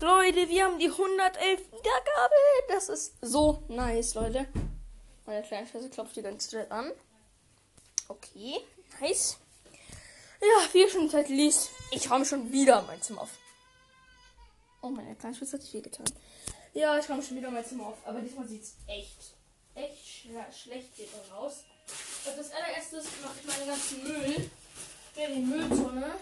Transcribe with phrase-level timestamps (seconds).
[0.00, 2.34] Leute, wir haben die 111 Wiedergabe.
[2.68, 4.46] Das ist so nice, Leute.
[5.24, 6.92] Meine kleine Schwester klopft die ganze Zeit an.
[8.06, 8.60] Okay,
[9.00, 9.38] nice.
[10.40, 13.30] Ja, ihr schon Zeit liest, ich räume schon wieder mein Zimmer auf.
[14.82, 16.04] Oh, meine kleine Schwester hat sich viel getan.
[16.74, 17.98] Ja, ich räume schon wieder mein Zimmer auf.
[18.04, 19.32] Aber diesmal sieht es echt,
[19.74, 21.64] echt schle schlecht hier raus.
[22.26, 24.50] Also als allererstes mache ich meinen ganzen Müll
[25.16, 26.14] in die Mülltonne.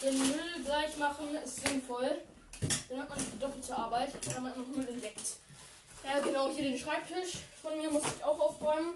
[0.00, 2.22] Den Müll gleich machen ist sinnvoll.
[2.88, 5.36] Dann hat man die doppelte Arbeit, wenn man noch Müll entdeckt.
[6.04, 8.94] Ja, genau, hier den Schreibtisch von mir muss ich auch aufräumen.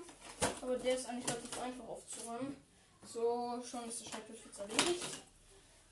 [0.61, 2.57] Aber der ist eigentlich relativ einfach aufzuräumen.
[3.07, 5.05] So, schon ist der Schreibtisch jetzt erledigt.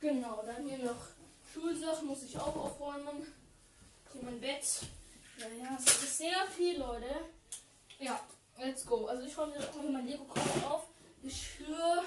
[0.01, 1.07] Genau, dann hier noch
[1.53, 3.33] Schulsachen muss ich auch aufräumen.
[4.13, 4.65] Hier mein Bett.
[5.39, 7.15] Ja, ja, es ist sehr viel, Leute.
[7.99, 8.21] Ja,
[8.59, 9.07] let's go.
[9.07, 10.83] Also ich räume hier mein Lego-Koffer auf.
[11.23, 12.05] Geschirr.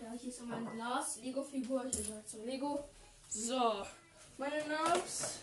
[0.00, 1.16] Ja, hier ist mein Glas.
[1.16, 1.84] Lego-Figur.
[1.90, 2.84] Hier gehört zum Lego.
[3.28, 3.84] So.
[4.38, 5.38] Meine Nerves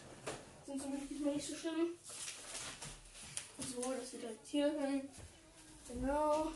[0.65, 1.97] sind zum Glück nicht so schlimm.
[3.59, 5.09] So, das wird direkt hier hin.
[5.89, 6.53] Genau.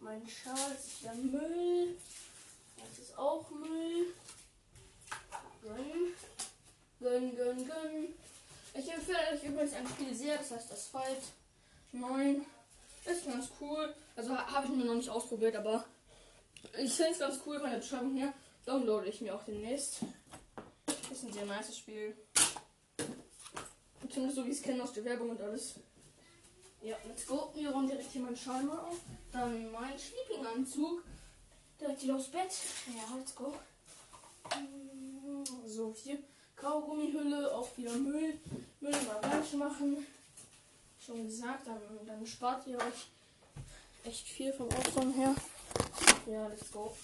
[0.00, 1.96] Mein Schal ist der Müll.
[2.76, 4.12] Das ist auch Müll.
[5.62, 6.14] Gönn.
[6.98, 8.14] Gönn, gönn, gönn.
[8.74, 11.22] Ich empfehle euch übrigens ein Spiel sehr, das heißt Asphalt
[11.92, 12.44] 9.
[13.04, 13.94] Ist ganz cool.
[14.16, 15.84] Also habe ich mir noch nicht ausprobiert, aber
[16.76, 18.32] ich finde es ganz cool von der Beschreibung hier.
[18.66, 20.00] Downloade ich mir auch demnächst.
[21.12, 22.16] Ist ein sehr nice Spiel.
[24.08, 25.74] Zumindest so wie ich es kenne aus der Werbung und alles.
[26.80, 27.52] Ja, let's go.
[27.54, 28.96] Wir räumen direkt hier meinen Schal mal auf.
[29.30, 31.04] Dann mein Sleeping-Anzug.
[31.78, 32.50] Direkt wieder aufs Bett.
[32.96, 33.54] Ja, let's go.
[35.66, 36.18] So, hier
[36.56, 38.38] Kaugummihülle, auch wieder Müll.
[38.80, 40.06] Müll mal falsch machen.
[40.98, 43.08] Schon gesagt, dann, dann spart ihr euch
[44.04, 45.34] echt viel vom Aufräumen her.
[46.26, 46.96] Ja, let's go.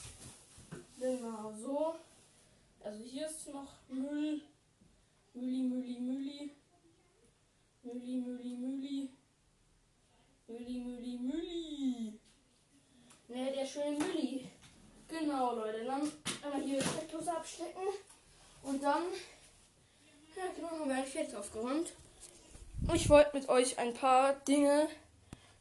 [0.98, 1.94] Genau so.
[2.80, 4.40] Also hier ist noch Müll.
[5.34, 6.50] Mülli, Mülli, Mülli.
[7.82, 9.10] Mülli, Mülli, Mülli.
[10.46, 12.18] Mülli, Mülli, Mülli.
[13.28, 14.48] Ne, der schöne Mülli.
[15.08, 15.84] Genau, Leute.
[15.84, 16.10] Dann
[16.42, 17.88] einmal hier Steckdose abstecken.
[18.62, 19.02] Und dann.
[20.36, 21.92] Ja, genau, haben wir eigentlich fertig aufgeräumt.
[22.94, 24.88] Ich wollte mit euch ein paar Dinge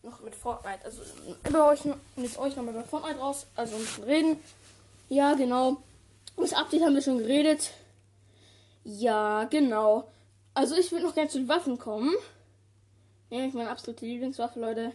[0.03, 1.01] noch mit Fortnite, also
[1.43, 1.81] über euch,
[2.15, 4.43] mit euch nochmal über Fortnite raus, also ein bisschen reden.
[5.09, 5.77] Ja, genau.
[6.37, 7.71] Das Update haben wir schon geredet.
[8.83, 10.07] Ja, genau.
[10.53, 12.15] Also ich will noch gerne zu den Waffen kommen.
[13.29, 14.93] Nämlich meine absolute Lieblingswaffe, Leute.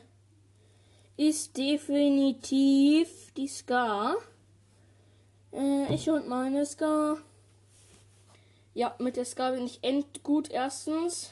[1.17, 4.17] Ist definitiv die Scar.
[5.53, 7.19] Äh, ich und meine Scar.
[8.73, 11.31] Ja, mit der Scar bin ich endgut erstens.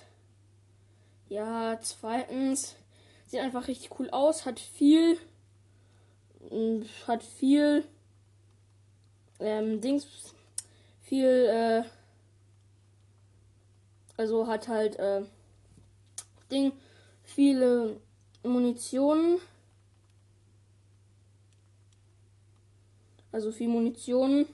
[1.28, 2.74] Ja, zweitens.
[3.26, 4.44] Sieht einfach richtig cool aus.
[4.44, 5.16] Hat viel.
[7.06, 7.84] Hat viel.
[9.40, 10.06] Ähm, Dings.
[11.02, 11.82] Viel, äh.
[14.16, 15.22] Also hat halt, äh.
[16.50, 16.72] Ding.
[17.22, 18.00] Viele
[18.42, 19.40] Munition.
[23.32, 24.46] Also viel Munition.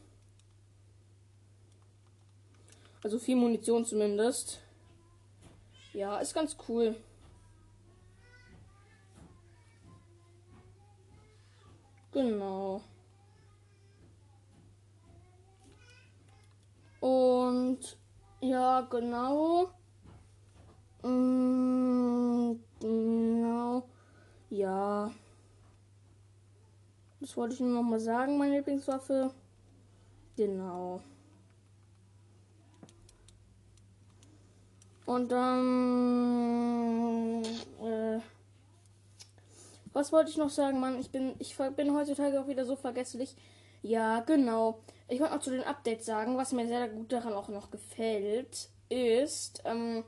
[3.03, 4.60] Also viel Munition zumindest.
[5.92, 6.94] Ja, ist ganz cool.
[12.12, 12.82] Genau.
[17.06, 17.96] Und
[18.40, 19.68] ja, genau.
[21.04, 23.88] Mm, genau.
[24.50, 25.12] Ja.
[27.20, 29.30] Das wollte ich nur noch mal sagen, meine Lieblingswaffe.
[30.36, 31.00] Genau.
[35.04, 35.84] Und dann.
[37.84, 38.18] Äh,
[39.92, 40.98] was wollte ich noch sagen, Mann?
[40.98, 43.36] Ich bin, ich bin heutzutage auch wieder so vergesslich.
[43.82, 44.80] Ja, genau.
[45.08, 48.68] Ich wollte noch zu den Updates sagen, was mir sehr gut daran auch noch gefällt,
[48.88, 50.04] ist ähm,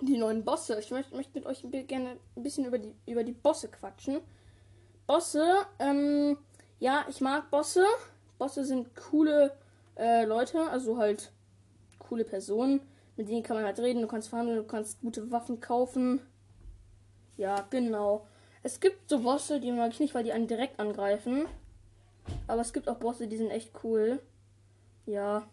[0.00, 0.78] die neuen Bosse.
[0.80, 4.20] Ich möchte, möchte mit euch gerne ein bisschen über die, über die Bosse quatschen.
[5.06, 5.44] Bosse,
[5.78, 6.36] ähm,
[6.80, 7.84] ja, ich mag Bosse.
[8.38, 9.56] Bosse sind coole
[9.96, 11.30] äh, Leute, also halt
[11.98, 12.80] coole Personen.
[13.16, 16.20] Mit denen kann man halt reden, du kannst verhandeln, du kannst gute Waffen kaufen.
[17.36, 18.26] Ja, genau.
[18.62, 21.46] Es gibt so Bosse, die mag ich nicht, weil die einen direkt angreifen.
[22.46, 24.20] Aber es gibt auch Bosse, die sind echt cool.
[25.06, 25.48] Ja.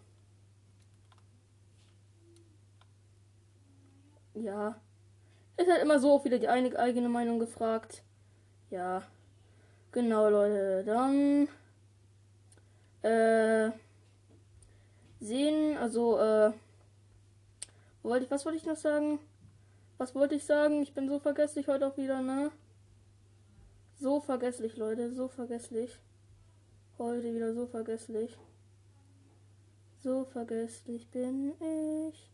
[4.34, 4.80] Ja.
[5.57, 8.04] Ist halt immer so auch wieder die eigene Meinung gefragt.
[8.69, 9.04] Ja.
[9.92, 10.84] Genau, Leute.
[10.84, 11.48] Dann.
[13.01, 13.72] Äh.
[15.19, 16.51] Sehen, also, äh.
[18.01, 19.19] Wollte ich, was wollte ich noch sagen?
[19.98, 20.81] Was wollte ich sagen?
[20.81, 22.51] Ich bin so vergesslich heute auch wieder, ne?
[24.00, 25.98] So vergesslich, Leute, so vergesslich.
[27.03, 28.38] Heute wieder so vergesslich.
[30.00, 32.31] So vergesslich bin ich.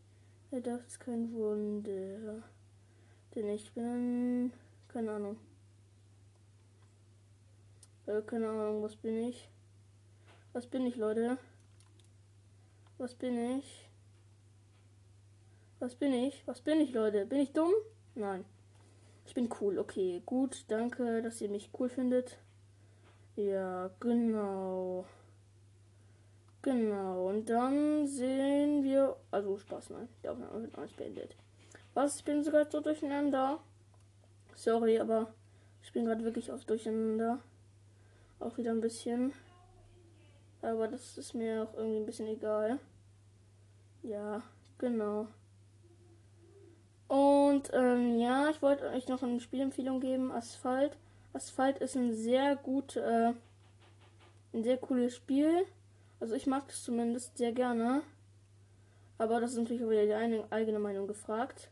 [0.62, 2.44] Das ist kein Wunder.
[3.34, 4.52] Denn ich bin.
[4.86, 5.38] Keine Ahnung.
[8.06, 9.48] Äh, keine Ahnung, was bin ich?
[10.52, 11.36] Was bin ich, Leute?
[12.96, 13.88] Was bin ich?
[15.80, 16.46] Was bin ich?
[16.46, 17.26] Was bin ich, Leute?
[17.26, 17.72] Bin ich dumm?
[18.14, 18.44] Nein.
[19.26, 19.80] Ich bin cool.
[19.80, 20.64] Okay, gut.
[20.68, 22.38] Danke, dass ihr mich cool findet.
[23.48, 25.04] Ja, genau.
[26.62, 27.28] Genau.
[27.28, 29.16] Und dann sehen wir.
[29.30, 30.08] Also Spaß, nein.
[30.22, 31.36] Die Aufnahme wird alles beendet.
[31.94, 32.16] Was?
[32.16, 33.60] Ich bin sogar so durcheinander.
[34.54, 35.32] Sorry, aber
[35.82, 37.38] ich bin gerade wirklich auf durcheinander.
[38.40, 39.32] Auch wieder ein bisschen.
[40.60, 42.78] Aber das ist mir auch irgendwie ein bisschen egal.
[44.02, 44.42] Ja,
[44.76, 45.28] genau.
[47.08, 50.30] Und ähm, ja, ich wollte euch noch eine Spielempfehlung geben.
[50.30, 50.96] Asphalt.
[51.32, 53.32] Asphalt ist ein sehr gut, äh,
[54.52, 55.64] ein sehr cooles Spiel.
[56.18, 58.02] Also ich mag das zumindest sehr gerne.
[59.18, 61.70] Aber das ist natürlich auch wieder die eigene Meinung gefragt.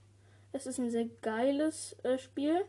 [0.53, 2.65] Es ist ein sehr geiles äh, Spiel.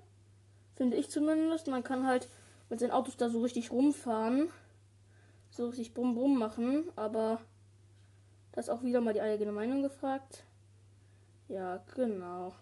[0.75, 1.67] Finde ich zumindest.
[1.67, 2.27] Man kann halt
[2.69, 4.49] mit seinen Autos da so richtig rumfahren.
[5.51, 6.85] So richtig brumm brumm machen.
[6.95, 7.39] Aber
[8.51, 10.43] das ist auch wieder mal die eigene Meinung gefragt.
[11.49, 12.53] Ja, genau.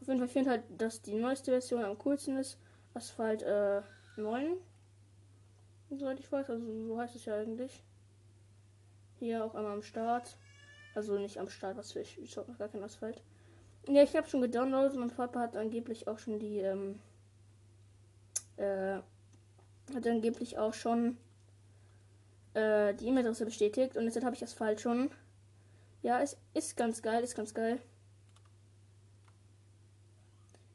[0.00, 2.58] Auf jeden Fall finde halt, dass die neueste Version am coolsten ist.
[2.96, 3.82] Asphalt äh,
[4.16, 4.56] 9.
[5.90, 7.82] Soweit ich weiß, also so heißt es ja eigentlich.
[9.18, 10.36] Hier auch einmal am Start.
[10.94, 13.22] Also nicht am Start, was für ich, ich noch gar kein Asphalt.
[13.86, 14.96] Ja, ich habe schon gedownloadet.
[14.96, 16.98] Mein Papa hat angeblich auch schon die, ähm,
[18.56, 18.98] äh,
[19.94, 21.18] hat angeblich auch schon
[22.54, 25.10] äh, die E-Mail-Adresse bestätigt und jetzt habe ich Asphalt schon.
[26.02, 27.78] Ja, es ist ganz geil, ist ganz geil.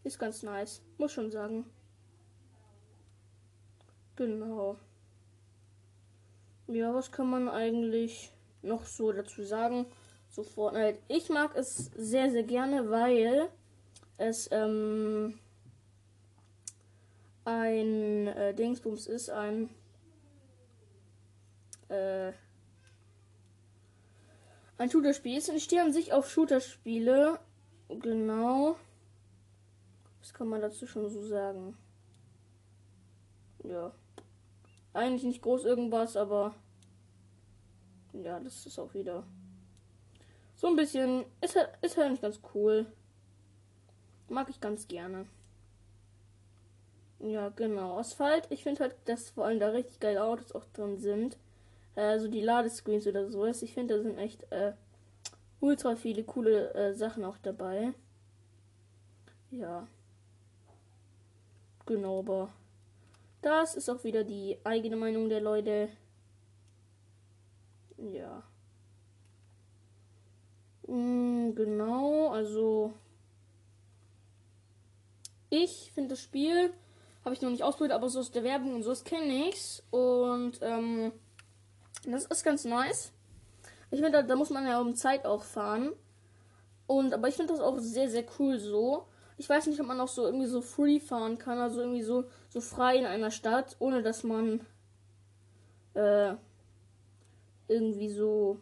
[0.03, 1.65] Ist ganz nice, muss schon sagen.
[4.21, 4.77] Genau.
[6.67, 8.31] Ja, was kann man eigentlich
[8.61, 9.87] noch so dazu sagen?
[10.29, 10.99] So Fortnite.
[11.07, 13.49] Ich mag es sehr, sehr gerne, weil
[14.19, 15.39] es ähm,
[17.45, 19.71] ein äh, Dingsbums ist, ein
[21.89, 22.31] äh,
[24.77, 25.49] ein Shooter-Spiel ist.
[25.49, 27.39] Und ich stehe an sich auf Shooter-Spiele.
[27.89, 28.75] Genau.
[30.19, 31.75] Was kann man dazu schon so sagen?
[33.63, 33.91] Ja.
[34.93, 36.53] Eigentlich nicht groß irgendwas, aber
[38.13, 39.23] ja, das ist auch wieder
[40.55, 41.25] so ein bisschen.
[41.39, 42.85] Ist halt, ist halt nicht ganz cool.
[44.29, 45.25] Mag ich ganz gerne.
[47.19, 47.97] Ja, genau.
[47.97, 48.47] Asphalt.
[48.49, 51.37] Ich finde halt, dass vor allem da richtig geile Autos auch drin sind
[51.95, 53.61] äh, die Ladescreens oder sowas.
[53.61, 54.73] Ich finde, da sind echt äh,
[55.59, 57.93] ultra viele coole äh, Sachen auch dabei.
[59.51, 59.87] Ja.
[61.85, 62.49] Genau, aber
[63.41, 65.89] das ist auch wieder die eigene Meinung der Leute.
[67.97, 68.43] Ja.
[70.87, 72.93] Mm, genau, also
[75.49, 76.73] ich finde das Spiel
[77.23, 80.53] habe ich noch nicht ausprobiert, aber so aus der Werbung und so kenne ich's und
[80.61, 81.11] ähm,
[82.05, 83.11] das ist ganz nice.
[83.91, 85.91] Ich finde, da, da, muss man ja um Zeit auch fahren.
[86.87, 89.05] Und, aber ich finde das auch sehr, sehr cool so.
[89.37, 92.23] Ich weiß nicht, ob man auch so irgendwie so free fahren kann, also irgendwie so,
[92.51, 94.59] so frei in einer Stadt, ohne dass man
[95.93, 96.35] äh,
[97.69, 98.59] irgendwie so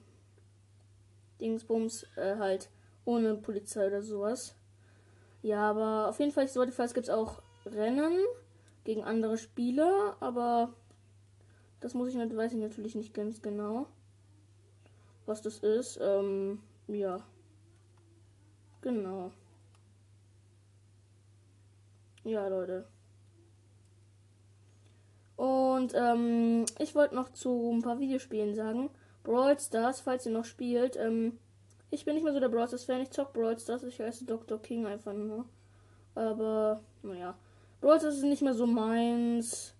[1.41, 2.69] Dingsbums äh, halt
[3.03, 4.55] ohne Polizei oder sowas.
[5.41, 8.19] Ja, aber auf jeden Fall, soweit ich weiß, gibt es auch Rennen
[8.83, 10.75] gegen andere Spieler, aber
[11.79, 13.87] das muss ich nicht, weiß ich natürlich nicht ganz genau,
[15.25, 15.97] was das ist.
[15.99, 17.25] Ähm, ja.
[18.81, 19.31] Genau.
[22.23, 22.85] Ja, Leute.
[25.39, 28.89] Und ähm, ich wollte noch zu ein paar Videospielen sagen.
[29.23, 30.97] Brawl Stars, falls ihr noch spielt.
[30.97, 31.37] Ähm,
[31.91, 33.01] ich bin nicht mehr so der Brawl Stars Fan.
[33.01, 33.83] Ich zock Brawl Stars.
[33.83, 34.61] Ich heiße Dr.
[34.61, 35.45] King einfach nur.
[36.15, 37.35] Aber, naja.
[37.81, 39.75] Brawl Stars ist nicht mehr so meins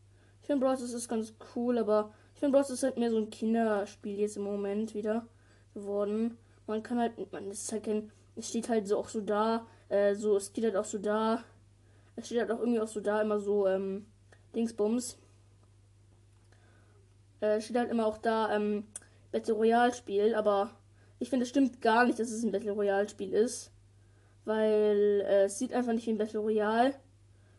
[0.50, 3.18] finde Brawl Stars ist ganz cool, aber ich finde Brawl Stars ist halt mehr so
[3.18, 5.28] ein Kinderspiel jetzt im Moment wieder
[5.76, 6.40] geworden.
[6.66, 10.16] Man kann halt, man ist halt kein, es steht halt so auch so da, äh,
[10.16, 11.44] so, es steht halt auch so da,
[12.16, 14.08] es steht halt auch irgendwie auch so da, immer so, ähm,
[14.56, 15.20] Dingsbums.
[17.42, 18.86] Äh, steht halt immer auch da, ähm,
[19.32, 20.72] Battle Royale Spiel, aber
[21.20, 23.72] ich finde, es stimmt gar nicht, dass es ein Battle Royale Spiel ist.
[24.46, 26.96] Weil äh, es sieht einfach nicht wie ein Battle Royale.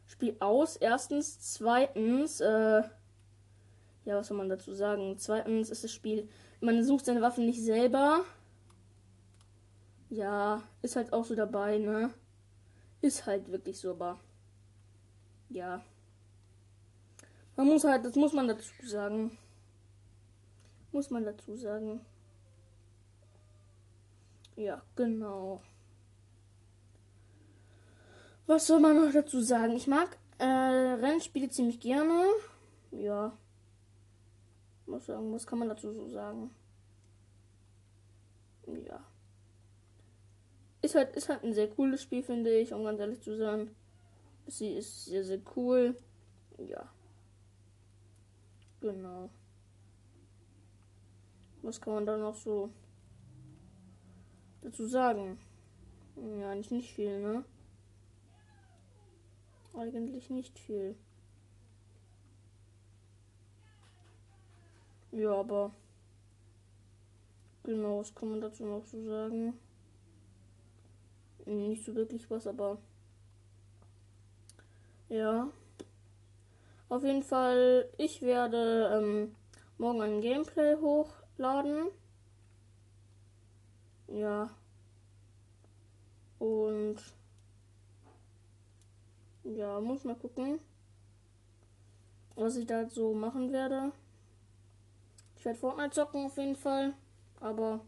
[0.07, 0.77] Spiel aus.
[0.77, 1.55] Erstens.
[1.55, 2.83] Zweitens, äh,
[4.05, 5.17] ja, was soll man dazu sagen?
[5.19, 6.29] Zweitens ist das Spiel,
[6.61, 8.25] man sucht seine Waffen nicht selber.
[10.09, 12.13] Ja, ist halt auch so dabei, ne?
[13.03, 14.19] Ist halt wirklich so, aber
[15.49, 15.83] ja.
[17.57, 19.37] Man muss halt, das muss man dazu sagen.
[20.93, 22.01] Muss man dazu sagen.
[24.57, 25.63] Ja, genau.
[28.47, 29.75] Was soll man noch dazu sagen?
[29.77, 32.25] Ich mag äh, Rennspiele ziemlich gerne.
[32.91, 33.33] Ja.
[34.87, 36.51] Muss sagen, was kann man dazu so sagen?
[38.87, 39.01] Ja.
[40.83, 43.71] Ist halt, ist halt ein sehr cooles Spiel, finde ich, um ganz ehrlich zu sein.
[44.47, 45.97] Sie ist sehr, sehr cool.
[46.59, 46.89] Ja.
[48.81, 49.31] Genau.
[51.63, 52.71] Was kann man da noch so
[54.63, 55.39] dazu sagen?
[56.17, 57.45] Ja, nicht, nicht viel, ne?
[59.75, 60.97] Eigentlich nicht viel.
[65.13, 65.73] Ja, aber
[67.63, 69.59] genau, was kann man dazu noch so sagen?
[71.47, 72.79] Nicht so wirklich was, aber
[75.09, 75.51] ja.
[76.89, 79.35] Auf jeden Fall, ich werde ähm,
[79.79, 80.75] morgen ein Gameplay
[81.41, 81.91] hochladen.
[84.09, 84.51] Ja.
[86.39, 86.97] Und
[89.45, 90.61] ja, muss mal gucken,
[92.35, 93.93] was ich da so machen werde.
[95.37, 96.93] Ich werde Fortnite zocken auf jeden Fall,
[97.41, 97.81] aber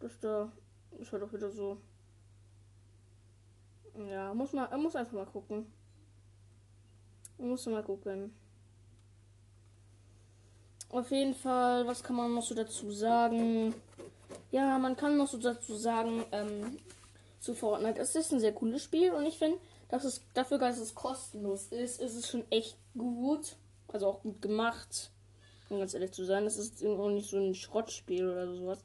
[0.00, 0.52] das da
[0.98, 1.78] ist halt auch wieder so.
[4.08, 5.66] Ja, muss man, muss einfach mal gucken.
[7.38, 8.32] Muss mal gucken.
[10.94, 13.74] Auf jeden Fall, was kann man noch so dazu sagen?
[14.52, 16.78] Ja, man kann noch so dazu sagen, ähm,
[17.40, 18.00] zu Fortnite.
[18.00, 19.58] Es ist ein sehr cooles Spiel und ich finde,
[19.88, 23.56] dass es dafür, dass es kostenlos ist, ist es schon echt gut.
[23.88, 25.10] Also auch gut gemacht.
[25.68, 28.78] Um ganz ehrlich zu sein, es ist irgendwie nicht so ein Schrottspiel oder sowas.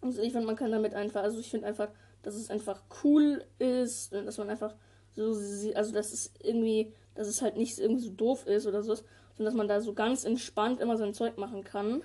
[0.00, 1.88] Also ich finde, man kann damit einfach, also ich finde einfach,
[2.22, 4.72] dass es einfach cool ist und dass man einfach
[5.16, 5.36] so,
[5.74, 8.96] also dass es irgendwie dass es halt nicht irgendwie so doof ist oder so,
[9.38, 12.02] sondern dass man da so ganz entspannt immer sein Zeug machen kann.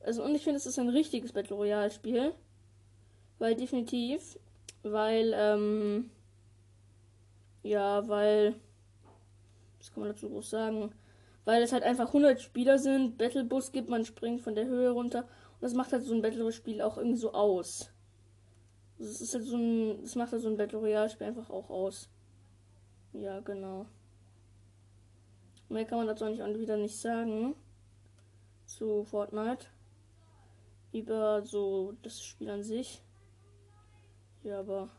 [0.00, 2.32] Also, und ich finde, es ist ein richtiges Battle Royale Spiel.
[3.38, 4.38] Weil definitiv,
[4.82, 6.10] weil, ähm,
[7.62, 8.54] ja, weil,
[9.78, 10.94] was kann man dazu groß sagen?
[11.44, 15.20] Weil es halt einfach 100 Spieler sind, Battlebus gibt, man springt von der Höhe runter.
[15.20, 17.90] Und das macht halt so ein Battle Spiel auch irgendwie so aus.
[18.98, 21.68] Das ist halt so ein, das macht halt so ein Battle Royale Spiel einfach auch
[21.68, 22.08] aus.
[23.12, 23.86] Ja, genau.
[25.72, 27.54] Mehr kann man dazu eigentlich auch wieder nicht sagen.
[28.66, 29.66] Zu Fortnite.
[30.92, 33.02] Über so das Spiel an sich.
[34.42, 34.90] Ja, aber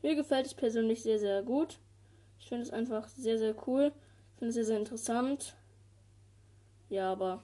[0.00, 1.80] mir gefällt es persönlich sehr, sehr gut.
[2.38, 3.92] Ich finde es einfach sehr, sehr cool.
[4.32, 5.56] Ich finde es sehr, sehr interessant.
[6.88, 7.42] Ja, aber.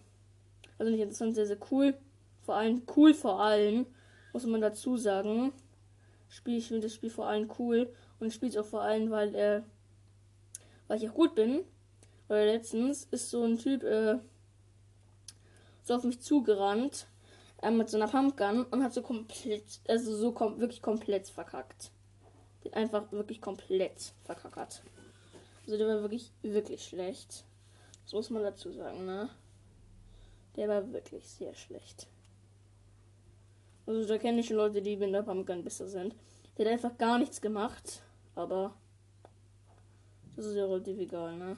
[0.79, 1.99] Also nicht interessant, sehr, sehr cool.
[2.43, 3.87] Vor allem cool vor allem,
[4.33, 5.53] muss man dazu sagen.
[6.29, 7.93] Spiel, ich finde das Spiel vor allem cool.
[8.21, 9.63] Und ich spiele es auch vor allem, weil, äh,
[10.87, 11.65] weil ich auch gut bin.
[12.29, 14.19] Weil letztens ist so ein Typ äh,
[15.83, 17.07] so auf mich zugerannt
[17.63, 21.91] äh, mit so einer Pumpgun und hat so komplett, also so kom wirklich komplett verkackt.
[22.65, 24.83] Den einfach wirklich komplett verkackert.
[25.65, 27.45] Also der war wirklich, wirklich schlecht.
[28.05, 29.31] Das muss man dazu sagen, ne?
[30.57, 32.07] Der war wirklich sehr schlecht.
[33.87, 36.15] Also da kenne ich schon Leute, die mit der Pumpgun besser sind.
[36.57, 38.03] Der hat einfach gar nichts gemacht,
[38.35, 38.75] aber
[40.37, 41.57] das ist ja relativ egal, ne?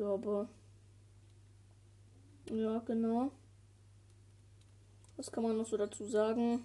[0.00, 0.48] Ja, aber.
[2.50, 3.30] Ja, genau.
[5.18, 6.64] Was kann man noch so dazu sagen?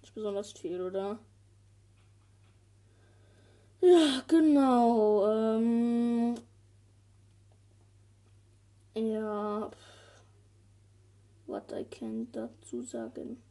[0.00, 1.18] Nicht besonders viel, oder?
[3.80, 5.26] Ja, genau.
[5.28, 6.36] Ähm,
[8.94, 9.72] ja.
[11.48, 13.42] Was ich kann dazu sagen.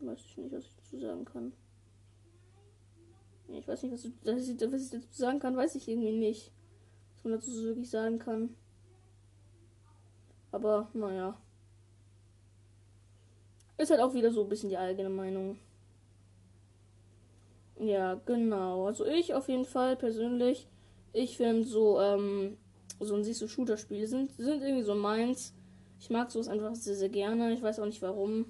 [0.00, 1.52] Weiß ich nicht, was ich dazu sagen kann.
[3.48, 6.52] Ich weiß nicht, was ich, was ich dazu sagen kann, weiß ich irgendwie nicht
[7.20, 8.56] was man dazu so wirklich sagen kann.
[10.52, 11.36] Aber naja.
[13.76, 15.58] Ist halt auch wieder so ein bisschen die eigene Meinung.
[17.78, 18.86] Ja, genau.
[18.86, 20.66] Also ich auf jeden Fall persönlich,
[21.12, 22.56] ich finde so, ähm,
[22.98, 25.54] so ein so Shooter-Spiele sind, sind irgendwie so meins.
[25.98, 27.52] Ich mag sowas einfach sehr, sehr gerne.
[27.52, 28.46] Ich weiß auch nicht warum.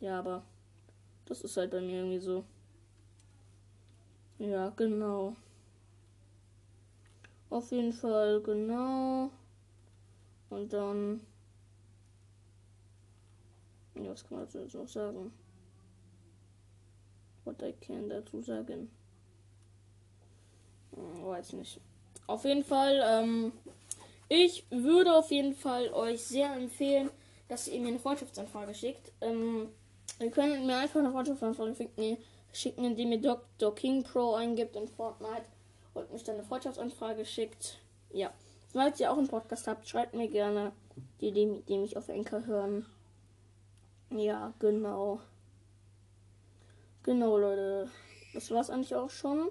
[0.00, 0.44] Ja, aber
[1.26, 2.44] das ist halt bei mir irgendwie so.
[4.38, 5.36] Ja, genau.
[7.50, 9.30] Auf jeden Fall, genau.
[10.50, 11.20] Und dann.
[13.96, 15.32] Ja, was kann man dazu noch sagen?
[17.44, 18.88] What I can dazu sagen.
[20.94, 21.80] Hm, weiß nicht.
[22.28, 23.52] Auf jeden Fall, ähm,
[24.28, 27.10] ich würde auf jeden Fall euch sehr empfehlen,
[27.48, 29.12] dass ihr mir eine Freundschaftsanfrage schickt.
[29.20, 29.68] Ähm,
[30.20, 31.88] ihr könnt mir einfach eine Freundschaftsanfrage
[32.52, 33.74] schicken, indem ihr Dr.
[33.74, 35.46] King Pro eingibt in Fortnite
[35.94, 37.78] und mich dann eine Freundschaftsanfrage schickt.
[38.12, 38.32] Ja.
[38.72, 40.72] Falls ihr auch einen Podcast habt, schreibt mir gerne.
[41.20, 42.86] die, die, die mich auf Enker hören.
[44.10, 45.20] Ja, genau.
[47.02, 47.90] Genau, Leute.
[48.34, 49.48] Das war's eigentlich auch schon.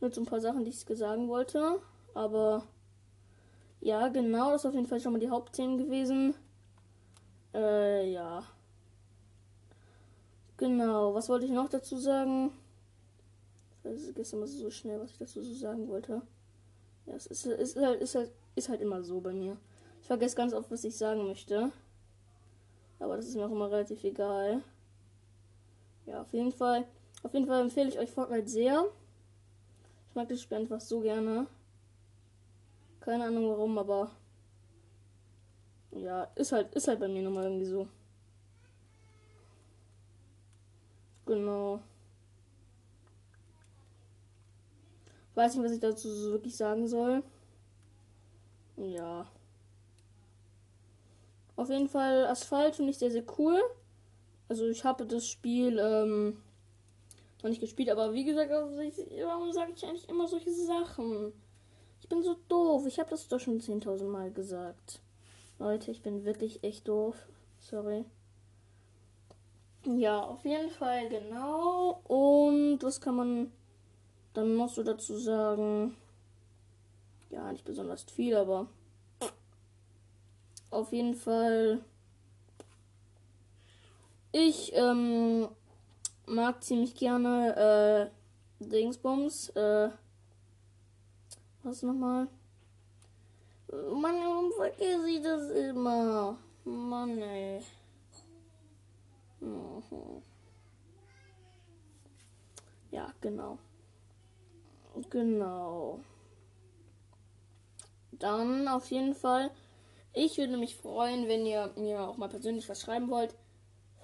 [0.00, 1.80] Mit so ein paar Sachen, die ich sagen wollte.
[2.14, 2.66] Aber
[3.80, 6.34] ja, genau, das ist auf jeden Fall schon mal die Hauptthemen gewesen.
[7.54, 8.44] Äh, ja.
[10.56, 12.52] Genau, was wollte ich noch dazu sagen?
[13.84, 16.22] Ich vergesse immer so schnell, was ich dazu so sagen wollte.
[17.06, 19.56] Ja, es ist, ist, halt, ist, halt, ist halt immer so bei mir.
[20.00, 21.72] Ich vergesse ganz oft, was ich sagen möchte.
[22.98, 24.62] Aber das ist mir auch immer relativ egal.
[26.06, 26.86] Ja, auf jeden Fall.
[27.22, 28.84] Auf jeden Fall empfehle ich euch Fortnite sehr.
[30.08, 31.46] Ich mag das Spiel einfach so gerne.
[33.00, 34.10] Keine Ahnung warum, aber
[35.90, 37.88] ja, ist halt, ist halt bei mir nochmal irgendwie so.
[41.26, 41.80] Genau.
[45.34, 47.22] Weiß nicht, was ich dazu so wirklich sagen soll.
[48.76, 49.26] Ja.
[51.56, 53.60] Auf jeden Fall Asphalt finde ich sehr, sehr cool.
[54.48, 56.42] Also ich habe das Spiel ähm,
[57.42, 61.32] noch nicht gespielt, aber wie gesagt, also ich, warum sage ich eigentlich immer solche Sachen?
[62.00, 62.86] Ich bin so doof.
[62.86, 65.00] Ich habe das doch schon 10.000 Mal gesagt.
[65.58, 67.16] Leute, ich bin wirklich echt doof.
[67.58, 68.04] Sorry.
[69.84, 72.00] Ja, auf jeden Fall genau.
[72.04, 73.52] Und was kann man
[74.34, 75.96] dann noch so dazu sagen?
[77.30, 78.66] Ja, nicht besonders viel, aber
[80.70, 81.84] auf jeden Fall.
[84.32, 85.48] Ich ähm,
[86.26, 88.10] mag ziemlich gerne
[88.60, 89.50] äh, Dingsbums.
[89.50, 89.90] Äh,
[91.62, 92.28] was nochmal?
[93.70, 96.36] Mann, warum vergesse ich das immer?
[96.64, 97.62] Mann, ey.
[99.40, 100.22] Mhm.
[102.90, 103.58] Ja, genau.
[105.10, 106.00] Genau.
[108.12, 109.50] Dann auf jeden Fall.
[110.12, 113.34] Ich würde mich freuen, wenn ihr mir auch mal persönlich was schreiben wollt.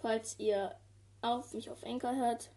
[0.00, 0.75] Falls ihr
[1.21, 2.51] auf mich auf Enker hört.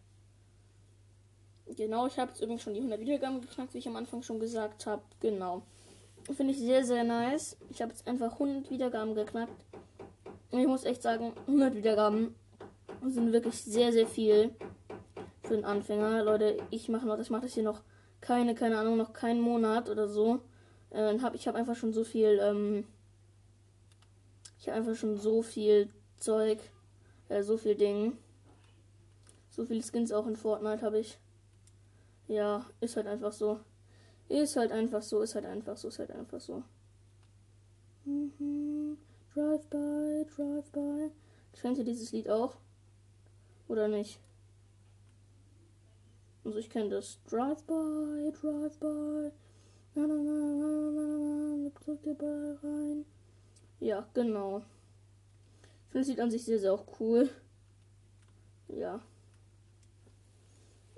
[1.76, 4.39] Genau, ich habe jetzt übrigens schon die 100 Wiedergaben geknackt, wie ich am Anfang schon
[4.39, 5.02] gesagt habe.
[5.20, 5.63] Genau.
[6.24, 7.58] Finde ich sehr, sehr nice.
[7.70, 9.65] Ich habe jetzt einfach 100 Wiedergaben geknackt.
[10.52, 12.36] Und ich muss echt sagen, 100 Wiedergaben
[13.06, 14.54] sind wirklich sehr, sehr viel
[15.44, 16.24] für einen Anfänger.
[16.24, 17.82] Leute, ich mache noch, ich mache das hier noch
[18.22, 20.40] keine, keine Ahnung, noch keinen Monat oder so.
[20.92, 22.86] Äh, hab, ich habe einfach schon so viel, ähm,
[24.60, 26.60] ich habe einfach schon so viel Zeug,
[27.30, 28.18] äh, so viel Ding.
[29.50, 31.18] So viele Skins auch in Fortnite habe ich.
[32.28, 33.60] Ja, ist halt einfach so.
[34.30, 36.64] Ist halt einfach so, ist halt einfach so, ist halt einfach so.
[38.06, 38.98] Mhm.
[39.34, 41.12] Drive by, drive by.
[41.60, 42.56] Kennt ihr dieses Lied auch?
[43.68, 44.20] Oder nicht?
[46.43, 47.19] Also ich kenne das.
[47.30, 49.32] Drive by, drive by.
[49.93, 53.06] Na, na, na, na, na, na, drück dir Ball rein.
[53.80, 54.62] Ja, genau.
[55.86, 57.30] Ich finde Lied an sich sehr, sehr auch cool.
[58.69, 59.01] Ja.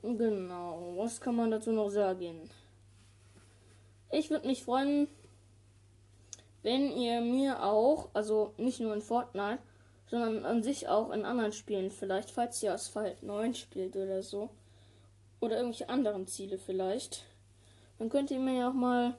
[0.01, 0.93] Genau.
[0.97, 2.49] Was kann man dazu noch sagen?
[4.12, 5.08] Ich würde mich freuen,
[6.62, 9.60] wenn ihr mir auch, also nicht nur in Fortnite,
[10.06, 14.49] sondern an sich auch in anderen Spielen, vielleicht, falls ihr Asphalt 9 spielt oder so,
[15.43, 17.25] oder irgendwelche anderen Ziele vielleicht,
[17.99, 19.17] dann könnt ihr mir ja auch mal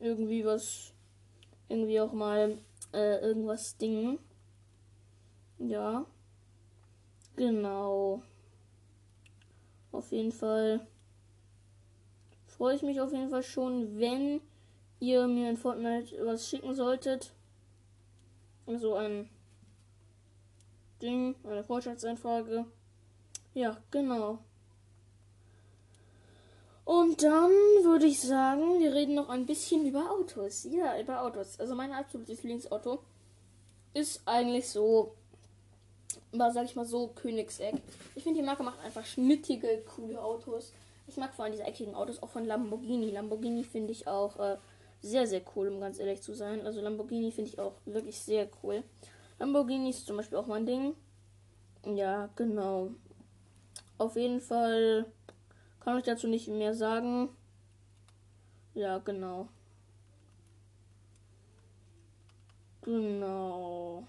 [0.00, 0.94] irgendwie was,
[1.68, 2.56] irgendwie auch mal
[2.94, 4.18] äh, irgendwas dingen.
[5.58, 6.06] Ja.
[7.36, 8.22] Genau.
[9.92, 10.86] Auf jeden Fall
[12.46, 14.40] freue ich mich auf jeden Fall schon, wenn
[14.98, 17.34] ihr mir in Fortnite was schicken solltet.
[18.66, 19.28] Also ein
[21.02, 22.64] Ding, eine Freundschaftsanfrage.
[23.52, 24.38] Ja, genau.
[26.88, 27.50] Und dann
[27.82, 30.66] würde ich sagen, wir reden noch ein bisschen über Autos.
[30.70, 31.60] Ja, über Autos.
[31.60, 33.00] Also mein absolutes Lieblingsauto
[33.92, 35.12] ist eigentlich so,
[36.32, 37.74] war sag ich mal so, Königseck.
[38.14, 40.72] Ich finde die Marke macht einfach schnittige, coole Autos.
[41.06, 43.10] Ich mag vor allem diese eckigen Autos, auch von Lamborghini.
[43.10, 44.56] Lamborghini finde ich auch äh,
[45.02, 46.64] sehr, sehr cool, um ganz ehrlich zu sein.
[46.64, 48.82] Also Lamborghini finde ich auch wirklich sehr cool.
[49.38, 50.94] Lamborghini ist zum Beispiel auch mein Ding.
[51.84, 52.92] Ja, genau.
[53.98, 55.04] Auf jeden Fall
[55.88, 57.30] kann ich dazu nicht mehr sagen.
[58.74, 59.48] Ja, genau.
[62.82, 64.06] Genau.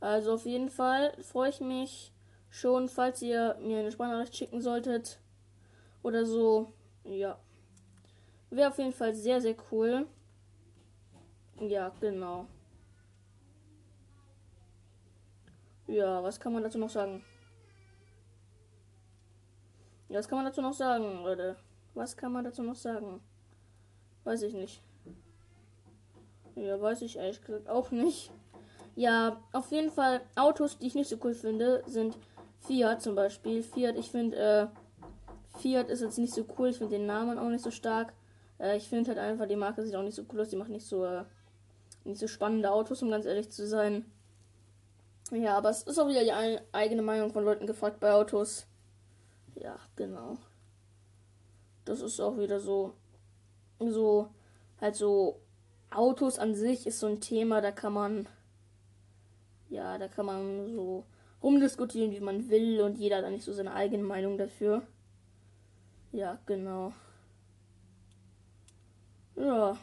[0.00, 2.10] Also auf jeden Fall freue ich mich
[2.48, 5.20] schon, falls ihr mir eine Sprachnachricht schicken solltet
[6.02, 6.72] oder so.
[7.04, 7.38] Ja.
[8.48, 10.06] Wäre auf jeden Fall sehr, sehr cool.
[11.60, 12.46] Ja, genau.
[15.86, 17.22] Ja, was kann man dazu noch sagen?
[20.08, 21.56] Was kann man dazu noch sagen, Leute?
[21.94, 23.20] Was kann man dazu noch sagen?
[24.24, 24.82] Weiß ich nicht.
[26.54, 28.30] Ja, weiß ich ehrlich gesagt auch nicht.
[28.94, 32.16] Ja, auf jeden Fall Autos, die ich nicht so cool finde, sind
[32.60, 33.62] Fiat zum Beispiel.
[33.62, 34.66] Fiat, ich finde, äh,
[35.58, 36.68] Fiat ist jetzt nicht so cool.
[36.68, 38.14] Ich finde den Namen auch nicht so stark.
[38.58, 40.48] Äh, ich finde halt einfach, die Marke sieht auch nicht so cool aus.
[40.48, 41.24] Die macht nicht so, äh,
[42.04, 44.10] nicht so spannende Autos, um ganz ehrlich zu sein.
[45.30, 48.66] Ja, aber es ist auch wieder die eigene Meinung von Leuten gefragt bei Autos.
[49.56, 50.38] Ja, genau.
[51.84, 52.94] Das ist auch wieder so,
[53.78, 54.30] so,
[54.80, 55.40] halt so,
[55.90, 58.28] Autos an sich ist so ein Thema, da kann man,
[59.68, 61.04] ja, da kann man so
[61.42, 64.82] rumdiskutieren, wie man will und jeder hat dann nicht so seine eigene Meinung dafür.
[66.12, 66.92] Ja, genau.
[69.36, 69.76] Ja,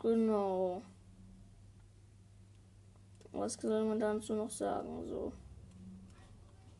[0.00, 0.82] genau.
[3.32, 5.06] Was soll man dazu noch sagen?
[5.08, 5.32] So.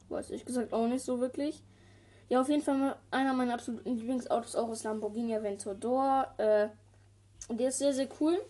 [0.09, 1.63] Weiß ich gesagt auch nicht so wirklich.
[2.33, 6.33] Ja, auf jeden Fall einer meiner absoluten Lieblingsautos auch ist Lamborghini Aventador.
[6.39, 6.69] Äh,
[7.51, 8.41] der ist sehr, sehr cool.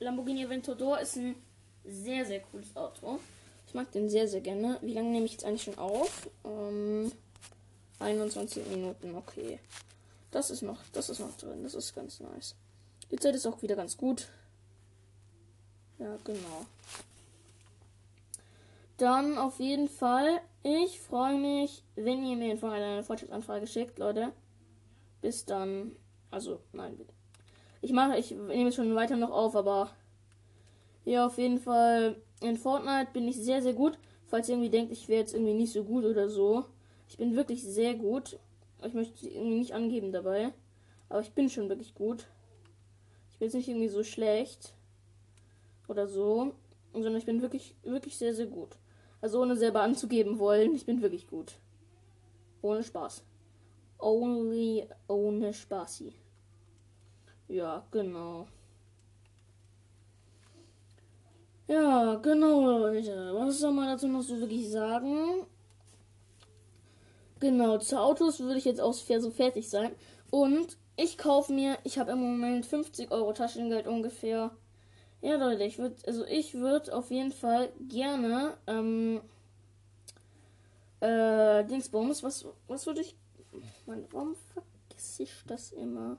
[0.00, 1.36] Lamborghini Aventador ist ein
[1.84, 3.20] sehr, sehr cooles Auto.
[3.68, 4.78] Ich mag den sehr, sehr gerne.
[4.80, 6.28] Wie lange nehme ich jetzt eigentlich schon auf?
[6.44, 7.12] Ähm,
[8.00, 9.60] 21 Minuten, okay.
[10.32, 11.62] Das ist noch, das ist noch drin.
[11.62, 12.56] Das ist ganz nice.
[13.12, 14.26] Die Zeit ist auch wieder ganz gut.
[16.00, 16.66] Ja, genau.
[18.98, 20.40] Dann auf jeden Fall.
[20.64, 24.32] Ich freue mich, wenn ihr mir von einer Fortschrittsanfrage schickt, Leute.
[25.22, 25.92] Bis dann.
[26.30, 27.14] Also, nein, bitte.
[27.80, 29.92] Ich mache, ich nehme es schon weiter noch auf, aber
[31.04, 33.98] ja, auf jeden Fall in Fortnite bin ich sehr, sehr gut.
[34.26, 36.64] Falls ihr irgendwie denkt, ich wäre jetzt irgendwie nicht so gut oder so.
[37.08, 38.38] Ich bin wirklich sehr gut.
[38.84, 40.52] Ich möchte irgendwie nicht angeben dabei.
[41.08, 42.26] Aber ich bin schon wirklich gut.
[43.30, 44.74] Ich bin jetzt nicht irgendwie so schlecht.
[45.86, 46.52] Oder so.
[46.92, 48.76] Sondern ich bin wirklich, wirklich sehr, sehr gut.
[49.20, 51.54] Also ohne selber anzugeben wollen, ich bin wirklich gut.
[52.62, 53.24] Ohne Spaß.
[53.98, 56.12] Only ohne Spaßi.
[57.48, 58.46] Ja, genau.
[61.66, 63.32] Ja, genau, Leute.
[63.34, 65.46] Was soll man dazu noch so wirklich sagen?
[67.40, 69.92] Genau, zu Autos würde ich jetzt auch so fertig sein.
[70.30, 74.50] Und ich kaufe mir, ich habe im Moment 50 Euro Taschengeld ungefähr.
[75.20, 79.20] Ja, Leute, ich würde, also ich würde auf jeden Fall gerne, ähm,
[81.00, 83.16] äh, Dingsbums, was, was würde ich,
[83.86, 86.18] Mann, warum vergesse ich das immer?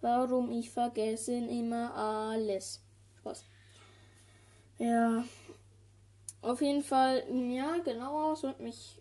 [0.00, 2.80] Warum ich vergesse immer alles?
[3.18, 3.44] Spaß.
[4.78, 5.24] Ja,
[6.42, 9.00] auf jeden Fall, ja, genau, es wird mich,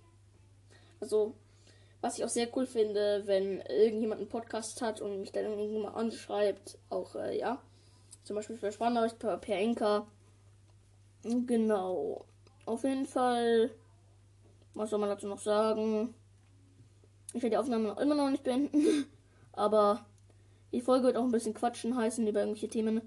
[0.99, 1.33] also,
[2.01, 5.95] was ich auch sehr cool finde, wenn irgendjemand einen Podcast hat und mich dann irgendjemand
[5.95, 7.59] anschreibt, auch, äh, ja,
[8.23, 10.07] zum Beispiel für Sprachnachricht per, per Enker.
[11.23, 12.25] Genau.
[12.65, 13.71] Auf jeden Fall.
[14.73, 16.13] Was soll man dazu noch sagen?
[17.33, 19.05] Ich werde die Aufnahme noch immer noch nicht beenden.
[19.53, 20.05] Aber
[20.71, 23.01] die Folge wird auch ein bisschen quatschen heißen über irgendwelche Themen.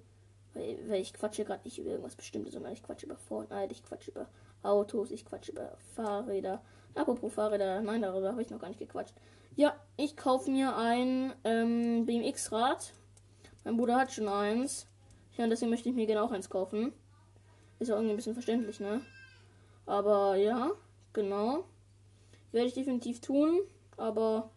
[0.55, 3.83] Weil, weil ich quatsche gerade nicht über irgendwas Bestimmtes, sondern ich quatsche über Fortnite, ich
[3.83, 4.29] quatsche über
[4.62, 6.62] Autos, ich quatsche über Fahrräder.
[6.94, 9.14] Apropos Fahrräder, nein, darüber habe ich noch gar nicht gequatscht.
[9.57, 12.92] Ja, ich kaufe mir ein ähm, BMX-Rad.
[13.64, 14.87] Mein Bruder hat schon eins.
[15.37, 16.92] Ja, und deswegen möchte ich mir gerne auch eins kaufen.
[17.79, 19.01] Ist ja irgendwie ein bisschen verständlich, ne?
[19.87, 20.71] Aber ja,
[21.12, 21.64] genau.
[22.53, 23.61] Werde ich definitiv tun.
[23.97, 24.51] Aber.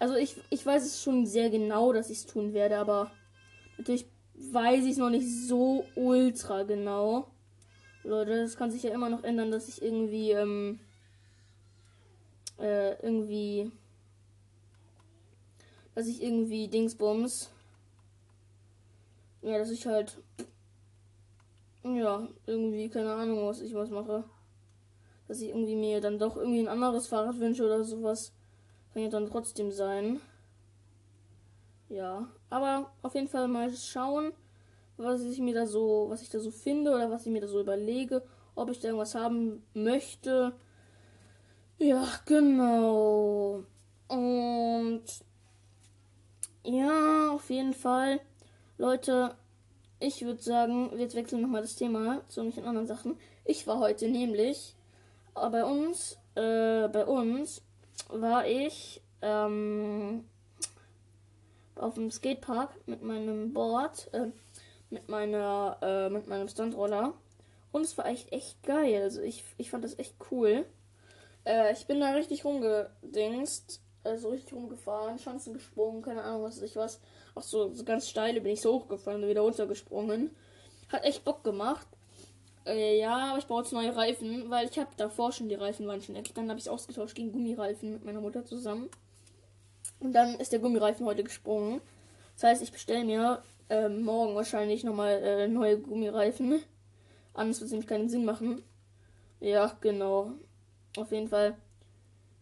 [0.00, 3.10] Also ich, ich weiß es schon sehr genau, dass ich es tun werde, aber
[3.78, 7.28] natürlich weiß ich es noch nicht so ultra genau.
[8.04, 10.78] Leute, das kann sich ja immer noch ändern, dass ich irgendwie, ähm,
[12.58, 13.72] äh, irgendwie,
[15.94, 17.50] dass ich irgendwie Dingsbums,
[19.42, 20.18] ja, dass ich halt.
[21.84, 24.24] Ja, irgendwie, keine Ahnung, was ich was mache.
[25.26, 28.32] Dass ich irgendwie mir dann doch irgendwie ein anderes Fahrrad wünsche oder sowas.
[28.92, 30.20] Kann ja dann trotzdem sein.
[31.88, 34.32] Ja, aber auf jeden Fall mal schauen,
[34.96, 37.48] was ich mir da so, was ich da so finde oder was ich mir da
[37.48, 38.22] so überlege,
[38.54, 40.52] ob ich da irgendwas haben möchte.
[41.78, 43.64] Ja, genau.
[44.08, 45.04] Und
[46.64, 48.20] ja, auf jeden Fall
[48.80, 49.34] Leute,
[49.98, 53.18] ich würde sagen, wir wechseln nochmal das Thema zu irgendwelchen anderen Sachen.
[53.44, 54.76] Ich war heute nämlich
[55.34, 57.60] äh, bei uns, äh, bei uns
[58.08, 60.24] war ich ähm,
[61.74, 64.28] auf dem Skatepark mit meinem Board, äh,
[64.90, 67.14] mit meiner, äh, mit meinem Stuntroller.
[67.72, 69.02] Und es war echt, echt geil.
[69.02, 70.64] Also ich, ich fand das echt cool.
[71.44, 76.76] Äh, ich bin da richtig rumgedingst, also richtig rumgefahren, Chancen gesprungen, keine Ahnung, was ich
[76.76, 77.00] was.
[77.34, 80.34] Auch so, so ganz steile bin ich so hochgefallen und wieder runtergesprungen.
[80.88, 81.86] Hat echt Bock gemacht.
[82.66, 85.86] Äh, ja, aber ich brauche jetzt neue Reifen, weil ich habe davor schon die Reifen
[85.86, 86.36] waren schon echt.
[86.36, 88.90] Dann habe ich ausgetauscht gegen Gummireifen mit meiner Mutter zusammen.
[90.00, 91.80] Und dann ist der Gummireifen heute gesprungen.
[92.34, 96.62] Das heißt, ich bestelle mir ähm, morgen wahrscheinlich nochmal äh, neue Gummireifen.
[97.34, 98.62] Anders wird es nämlich keinen Sinn machen.
[99.40, 100.32] Ja, genau.
[100.96, 101.56] Auf jeden Fall.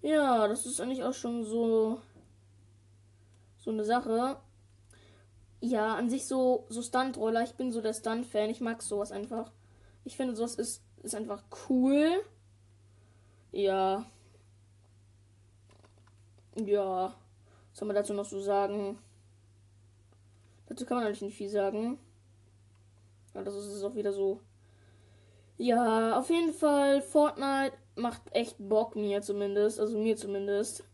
[0.03, 2.01] Ja, das ist eigentlich auch schon so
[3.59, 4.37] so eine Sache.
[5.61, 7.43] Ja, an sich so so Stuntroller.
[7.43, 8.51] Ich bin so der Stunt-Fan.
[8.51, 9.53] Ich mag sowas einfach.
[10.05, 12.23] Ich finde sowas ist ist einfach cool.
[13.53, 14.05] Ja.
[16.57, 17.15] Ja.
[17.71, 18.99] Was soll man dazu noch so sagen?
[20.67, 21.99] Dazu kann man eigentlich nicht viel sagen.
[23.35, 24.41] Ja, das ist auch wieder so.
[25.59, 29.81] Ja, auf jeden Fall, Fortnite macht echt Bock, mir zumindest.
[29.81, 30.85] Also mir zumindest.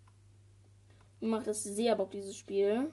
[1.20, 2.90] Mir macht das sehr Bock, dieses Spiel.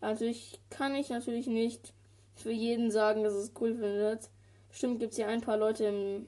[0.00, 1.92] Natürlich kann ich natürlich nicht
[2.36, 4.30] für jeden sagen, dass es cool findet.
[4.68, 6.26] Bestimmt gibt es ja ein paar Leute im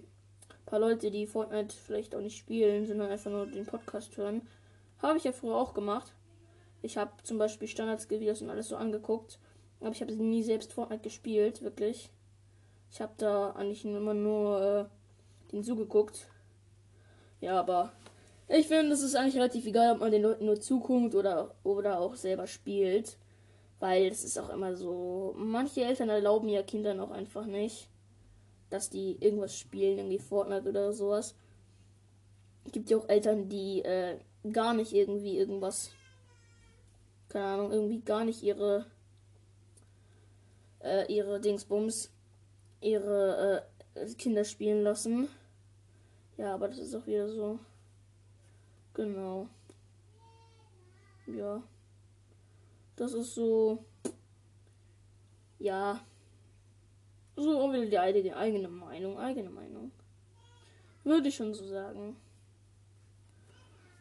[0.70, 4.42] paar Leute, die Fortnite vielleicht auch nicht spielen, sondern einfach nur den Podcast hören.
[5.02, 6.14] Habe ich ja früher auch gemacht.
[6.80, 9.38] Ich habe zum Beispiel Standards-Videos und alles so angeguckt.
[9.80, 12.10] Aber ich habe nie selbst Fortnite gespielt, wirklich.
[12.92, 16.28] Ich habe da eigentlich immer nur äh, den zugeguckt.
[17.40, 17.92] Ja, aber
[18.48, 22.00] ich finde, es ist eigentlich relativ egal, ob man den Leuten nur zuguckt oder, oder
[22.00, 23.16] auch selber spielt.
[23.78, 27.88] Weil es ist auch immer so, manche Eltern erlauben ja Kindern auch einfach nicht,
[28.68, 31.34] dass die irgendwas spielen, irgendwie Fortnite oder sowas.
[32.66, 34.18] Es gibt ja auch Eltern, die äh,
[34.52, 35.90] gar nicht irgendwie irgendwas
[37.30, 38.84] keine Ahnung, irgendwie gar nicht ihre
[40.82, 42.10] äh, ihre Dingsbums,
[42.80, 45.28] ihre äh, Kinder spielen lassen.
[46.40, 47.58] Ja, aber das ist auch wieder so.
[48.94, 49.46] Genau.
[51.26, 51.62] Ja.
[52.96, 53.84] Das ist so.
[55.58, 56.00] Ja.
[57.36, 59.18] So auch wieder die eigene, eigene Meinung.
[59.18, 59.92] Eigene Meinung.
[61.04, 62.16] Würde ich schon so sagen.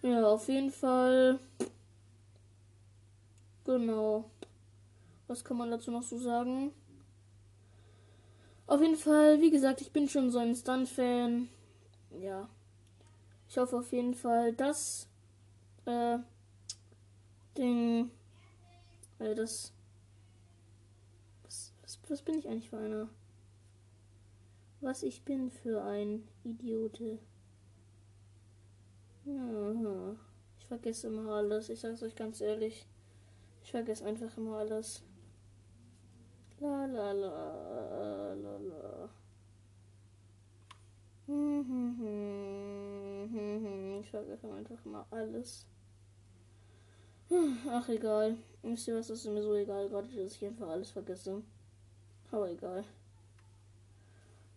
[0.02, 1.40] Ja, auf jeden Fall.
[3.66, 4.32] Genau.
[5.28, 6.72] Was kann man dazu noch so sagen?
[8.66, 11.50] Auf jeden Fall, wie gesagt, ich bin schon so ein Stunt-Fan.
[12.12, 12.50] Ja.
[13.48, 15.08] Ich hoffe auf jeden Fall, dass
[15.86, 16.20] äh,
[17.58, 18.12] Ding,
[19.20, 19.74] äh, das
[21.44, 23.10] was, was, was bin ich eigentlich für einer?
[24.82, 27.20] Was ich bin für ein Idiote.
[29.26, 30.16] Ja,
[30.60, 31.70] ich vergesse immer alles.
[31.70, 32.88] Ich sag's euch ganz ehrlich.
[33.64, 35.04] Ich vergesse einfach immer alles.
[36.60, 39.10] La la la la la.
[44.02, 45.68] Ich vergesse einfach immer alles.
[47.70, 48.38] Ach egal.
[48.64, 51.44] Wisst ihr was, das ist mir so egal, gerade dass ich einfach alles vergesse.
[52.32, 52.84] Aber egal.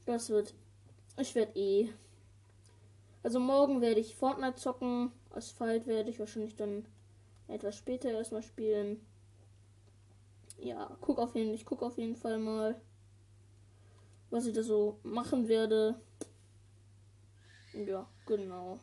[0.06, 0.54] Das wird.
[1.18, 1.90] Ich werde eh.
[3.22, 5.12] Also morgen werde ich Fortnite zocken.
[5.30, 6.86] Asphalt werde ich wahrscheinlich dann
[7.48, 9.04] etwas später erstmal spielen.
[10.58, 12.80] Ja, guck auf jeden, ich guck auf jeden Fall mal,
[14.30, 16.00] was ich da so machen werde.
[17.74, 18.78] Ja, genau.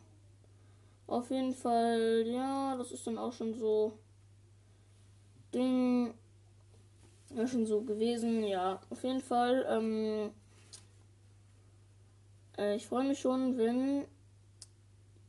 [1.08, 3.98] Auf jeden Fall, ja, das ist dann auch schon so
[5.54, 6.14] Ding.
[7.36, 8.44] Ja, schon so gewesen.
[8.44, 9.66] Ja, auf jeden Fall.
[9.70, 10.32] Ähm,
[12.58, 14.06] äh, ich freue mich schon, wenn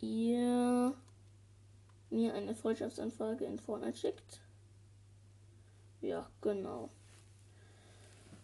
[0.01, 0.94] ihr
[2.11, 4.40] mir eine Freundschaftsanfrage in Fortnite schickt.
[6.01, 6.90] Ja, genau.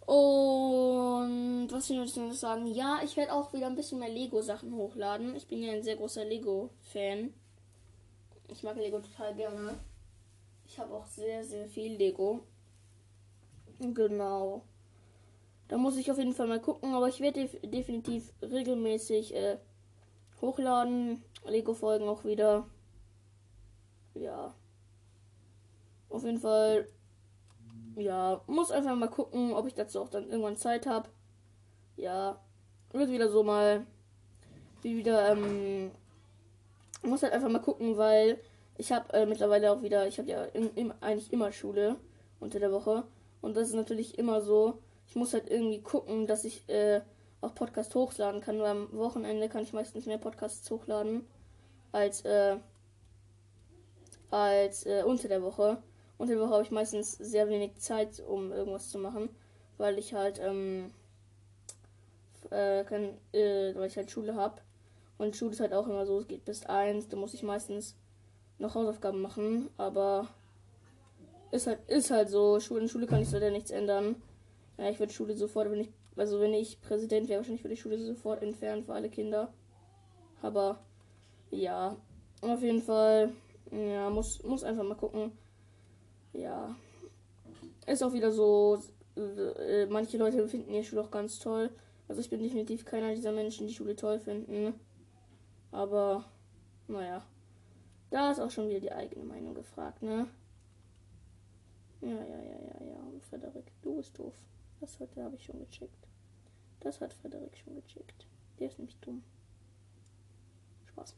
[0.07, 2.66] Und was ich noch sagen?
[2.66, 5.35] Ja, ich werde auch wieder ein bisschen mehr Lego-Sachen hochladen.
[5.37, 7.35] Ich bin ja ein sehr großer Lego-Fan.
[8.49, 9.79] Ich mag Lego total gerne.
[10.66, 12.40] Ich habe auch sehr, sehr viel Lego.
[13.81, 14.62] Genau.
[15.69, 19.59] Da muss ich auf jeden Fall mal gucken, aber ich werde def definitiv regelmäßig äh,
[20.40, 21.23] hochladen.
[21.45, 22.66] Lego-Folgen auch wieder
[24.21, 24.55] ja.
[26.09, 26.88] Auf jeden Fall,
[27.97, 31.09] ja, muss einfach mal gucken, ob ich dazu auch dann irgendwann Zeit habe.
[31.97, 32.41] Ja,
[32.93, 33.87] wird wieder so mal,
[34.83, 35.91] wie wieder, ähm,
[37.03, 38.39] muss halt einfach mal gucken, weil
[38.79, 41.97] ich habe äh, mittlerweile auch wieder, ich habe ja in, in, eigentlich immer Schule
[42.41, 43.05] unter der Woche.
[43.41, 44.79] Und das ist natürlich immer so,
[45.09, 47.01] ich muss halt irgendwie gucken, dass ich äh,
[47.41, 51.27] auch Podcasts hochladen kann, weil am Wochenende kann ich meistens mehr Podcasts hochladen
[51.93, 52.57] als äh,
[54.31, 55.79] als äh, unter der Woche.
[56.19, 59.29] Unter der Woche habe ich meistens sehr wenig Zeit, um irgendwas zu machen,
[59.77, 60.91] weil ich halt ähm,
[62.51, 64.63] äh, kann, äh, weil ich halt Schule habe.
[65.19, 67.97] Und Schule ist halt auch immer so, es geht bis eins, da muss ich meistens
[68.59, 70.29] noch Hausaufgaben machen, aber
[71.51, 74.17] ist halt, ist halt so, Schule, in Schule kann ich leider nichts ändern.
[74.79, 77.81] Ja, ich würde Schule sofort, wenn ich, also wenn ich Präsident wäre, wahrscheinlich würde ich
[77.81, 79.53] Schule sofort entfernen für alle Kinder.
[80.43, 80.81] Aber
[81.51, 81.97] ja,
[82.43, 83.33] auf jeden Fall
[83.71, 85.33] ja, muss, muss einfach mal gucken.
[86.37, 86.77] Ja.
[87.87, 88.83] ist auch wieder so,
[89.16, 91.70] äh, manche Leute finden die Schule auch ganz toll.
[92.09, 94.75] Also ich bin definitiv keiner dieser Menschen, die Schule toll finden.
[95.72, 96.25] Aber,
[96.88, 97.25] naja.
[98.11, 100.29] Da ist auch schon wieder die eigene Meinung gefragt, ne?
[102.01, 102.99] Ja, ja, ja, ja, ja.
[103.12, 104.35] Und Frederik, du bist doof.
[104.81, 106.07] Das heute habe ich schon gecheckt.
[106.81, 108.27] Das hat Frederik schon gecheckt.
[108.59, 109.25] Der ist nämlich dumm.
[110.90, 111.16] Spaß.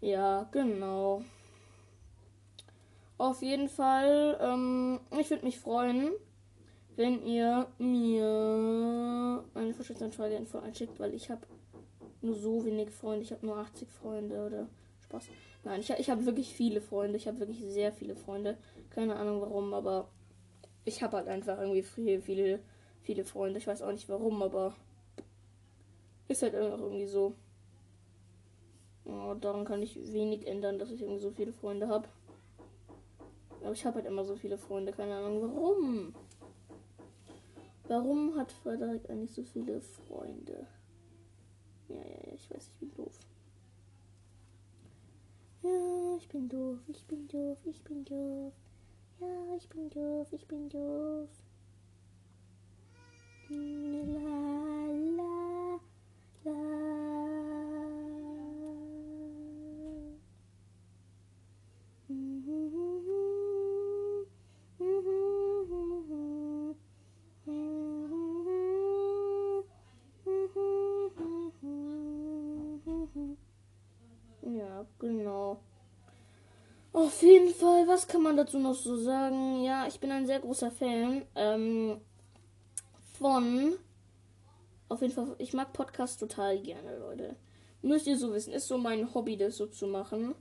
[0.00, 1.22] Ja, genau.
[3.18, 6.12] Auf jeden Fall, ähm, ich würde mich freuen,
[6.94, 11.42] wenn ihr mir eine Vorstellungsanfrage in Fortnite schickt, weil ich habe
[12.22, 13.22] nur so wenig Freunde.
[13.22, 14.68] Ich habe nur 80 Freunde oder
[15.02, 15.24] Spaß.
[15.64, 17.16] Nein, ich, ich habe wirklich viele Freunde.
[17.16, 18.56] Ich habe wirklich sehr viele Freunde.
[18.90, 20.08] Keine Ahnung warum, aber
[20.84, 22.60] ich habe halt einfach irgendwie viele, viele,
[23.02, 23.58] viele Freunde.
[23.58, 24.74] Ich weiß auch nicht warum, aber
[26.28, 27.34] ist halt irgendwie so.
[29.04, 32.08] Oh, daran kann ich wenig ändern, dass ich irgendwie so viele Freunde habe.
[33.62, 36.14] Aber ich habe halt immer so viele Freunde, keine Ahnung warum.
[37.88, 40.66] Warum hat Frederik eigentlich so viele Freunde?
[41.88, 43.18] Ja, ja, ja, ich weiß, ich bin doof.
[45.62, 48.52] Ja, ich bin doof, ich bin doof, ich bin doof.
[49.20, 51.28] Ja, ich bin doof, ich bin doof.
[53.48, 55.80] La, la,
[56.44, 57.08] la.
[74.42, 75.58] Ja, genau.
[76.92, 79.62] Auf jeden Fall, was kann man dazu noch so sagen?
[79.62, 82.00] Ja, ich bin ein sehr großer Fan ähm,
[83.18, 83.74] von.
[84.88, 87.36] Auf jeden Fall, ich mag Podcasts total gerne, Leute.
[87.82, 90.34] Müsst ihr so wissen, ist so mein Hobby, das so zu machen.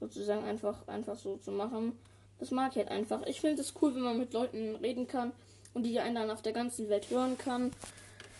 [0.00, 1.98] Sozusagen einfach, einfach so zu machen.
[2.38, 3.22] Das mag ich halt einfach.
[3.26, 5.32] Ich finde es cool, wenn man mit Leuten reden kann
[5.72, 7.70] und die einen dann auf der ganzen Welt hören kann.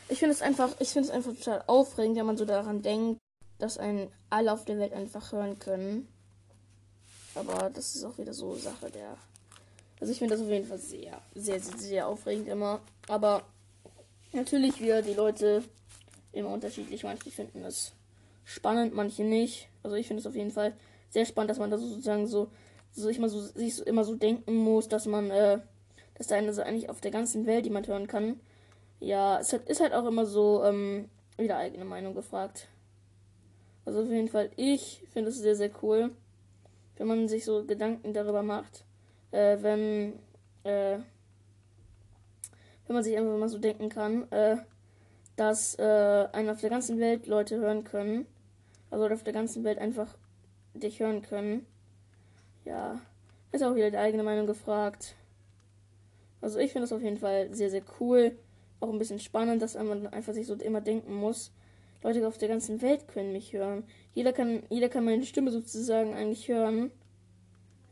[0.09, 3.19] Ich finde es einfach, ich finde es einfach total aufregend, wenn man so daran denkt,
[3.59, 6.09] dass einen alle auf der Welt einfach hören können.
[7.35, 9.17] Aber das ist auch wieder so Sache der.
[10.01, 12.81] Also ich finde das auf jeden Fall sehr, sehr, sehr, sehr aufregend immer.
[13.09, 13.45] Aber
[14.33, 15.65] natürlich wieder die Leute
[16.33, 17.05] immer unterschiedlich.
[17.05, 17.93] Manche finden es
[18.45, 19.69] spannend, manche nicht.
[19.83, 20.75] Also ich finde es auf jeden Fall
[21.11, 22.49] sehr spannend, dass man da sozusagen so,
[22.93, 25.59] so immer so sich so, immer so denken muss, dass man, äh,
[26.15, 28.41] dass da eine eigentlich auf der ganzen Welt jemand hören kann.
[29.01, 32.69] Ja, es ist halt auch immer so, ähm, wieder eigene Meinung gefragt.
[33.85, 36.11] Also auf jeden Fall, ich finde es sehr, sehr cool,
[36.97, 38.85] wenn man sich so Gedanken darüber macht,
[39.31, 40.15] äh, wenn,
[40.65, 40.99] äh,
[42.87, 44.57] wenn man sich einfach mal so denken kann, äh,
[45.37, 48.27] dass äh, einen auf der ganzen Welt Leute hören können.
[48.91, 50.17] Also auf der ganzen Welt einfach
[50.75, 51.67] dich hören können.
[52.65, 53.01] Ja,
[53.51, 55.17] ist auch wieder die eigene Meinung gefragt.
[56.41, 58.37] Also ich finde es auf jeden Fall sehr, sehr cool.
[58.81, 61.53] Auch ein bisschen spannend, dass man einfach sich so immer denken muss,
[62.03, 63.85] Leute auf der ganzen Welt können mich hören.
[64.15, 66.91] Jeder kann, jeder kann meine Stimme sozusagen eigentlich hören.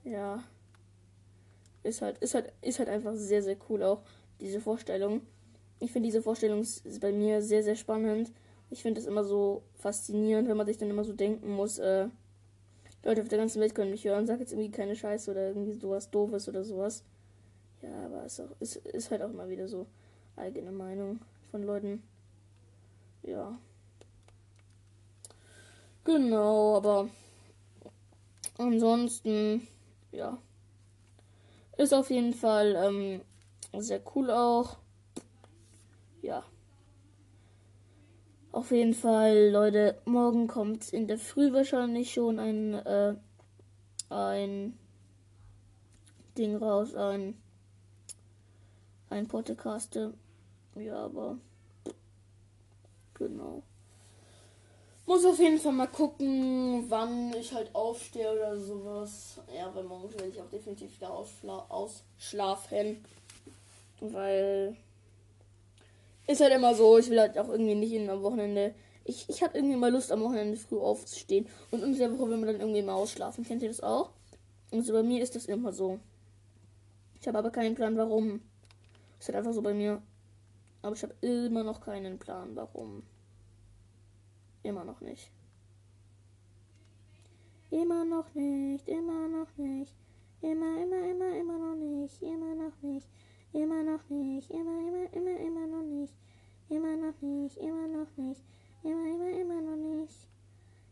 [0.04, 0.42] Ja.
[1.82, 4.02] Ist halt, ist halt, ist halt einfach sehr, sehr cool auch,
[4.40, 5.22] diese Vorstellung.
[5.80, 6.64] Ich finde diese Vorstellung
[7.00, 8.32] bei mir sehr, sehr spannend.
[8.70, 12.08] Ich finde es immer so faszinierend, wenn man sich dann immer so denken muss, äh,
[13.04, 14.26] Leute auf der ganzen Welt können mich hören.
[14.26, 17.04] Sag jetzt irgendwie keine Scheiße oder irgendwie sowas Doofes oder sowas.
[17.82, 19.86] Ja, aber es ist, ist, ist halt auch immer wieder so
[20.36, 21.18] eigene Meinung
[21.50, 22.02] von Leuten.
[23.24, 23.58] Ja.
[26.04, 27.08] Genau, aber
[28.58, 29.66] ansonsten,
[30.10, 30.38] ja.
[31.76, 33.20] Ist auf jeden Fall ähm,
[33.80, 34.76] sehr cool auch.
[36.20, 36.44] Ja.
[38.50, 43.14] Auf jeden Fall, Leute, morgen kommt in der Früh wahrscheinlich schon ein, äh,
[44.10, 44.78] ein
[46.36, 47.34] Ding raus, ein,
[49.08, 49.98] ein Podcast.
[50.74, 51.38] Ja, aber
[53.14, 53.62] genau.
[55.04, 59.40] Muss auf jeden Fall mal gucken, wann ich halt aufstehe oder sowas.
[59.54, 63.04] Ja, weil morgen werde ich auch definitiv wieder ausschlafen.
[64.00, 64.76] Weil
[66.26, 68.74] ist halt immer so, ich will halt auch irgendwie nicht in am Wochenende.
[69.04, 71.48] Ich, ich habe irgendwie mal Lust, am Wochenende früh aufzustehen.
[71.72, 73.44] Und in der Woche will man dann irgendwie mal ausschlafen.
[73.44, 74.10] Kennt ihr das auch?
[74.70, 75.98] Und so bei mir ist das immer so.
[77.20, 78.40] Ich habe aber keinen Plan, warum.
[79.18, 80.00] Ist halt einfach so bei mir.
[80.82, 83.02] Aber ich habe immer noch keinen Plan, warum.
[84.62, 85.30] Immer noch nicht.
[87.70, 89.94] Immer noch nicht, immer noch nicht.
[90.42, 92.22] Immer, immer, immer, immer noch nicht.
[92.22, 93.08] Immer noch nicht.
[93.52, 94.50] Immer noch nicht.
[94.50, 96.14] Immer, immer, immer, immer noch nicht.
[96.68, 97.56] Immer noch nicht.
[97.56, 98.42] Immer noch nicht.
[98.82, 100.28] Immer, immer, immer noch nicht.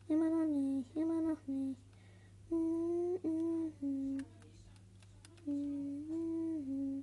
[0.08, 0.96] Immer noch nicht.
[0.96, 1.80] Immer noch nicht.
[2.50, 3.70] Mm -hmm.
[3.82, 4.24] Mm
[5.46, 7.02] -hmm.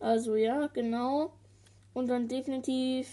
[0.00, 1.32] Also ja, genau.
[1.94, 3.06] Und dann definitiv,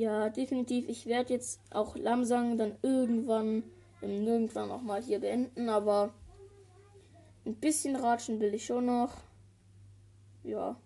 [0.00, 3.62] ja, definitiv, ich werde jetzt auch Lamsang dann irgendwann,
[4.00, 6.14] irgendwann auch mal hier beenden, aber
[7.44, 9.12] ein bisschen ratschen will ich schon noch.
[10.42, 10.76] Ja.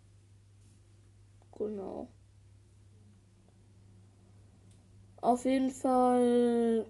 [1.57, 2.09] Genau.
[5.21, 6.85] Auf jeden Fall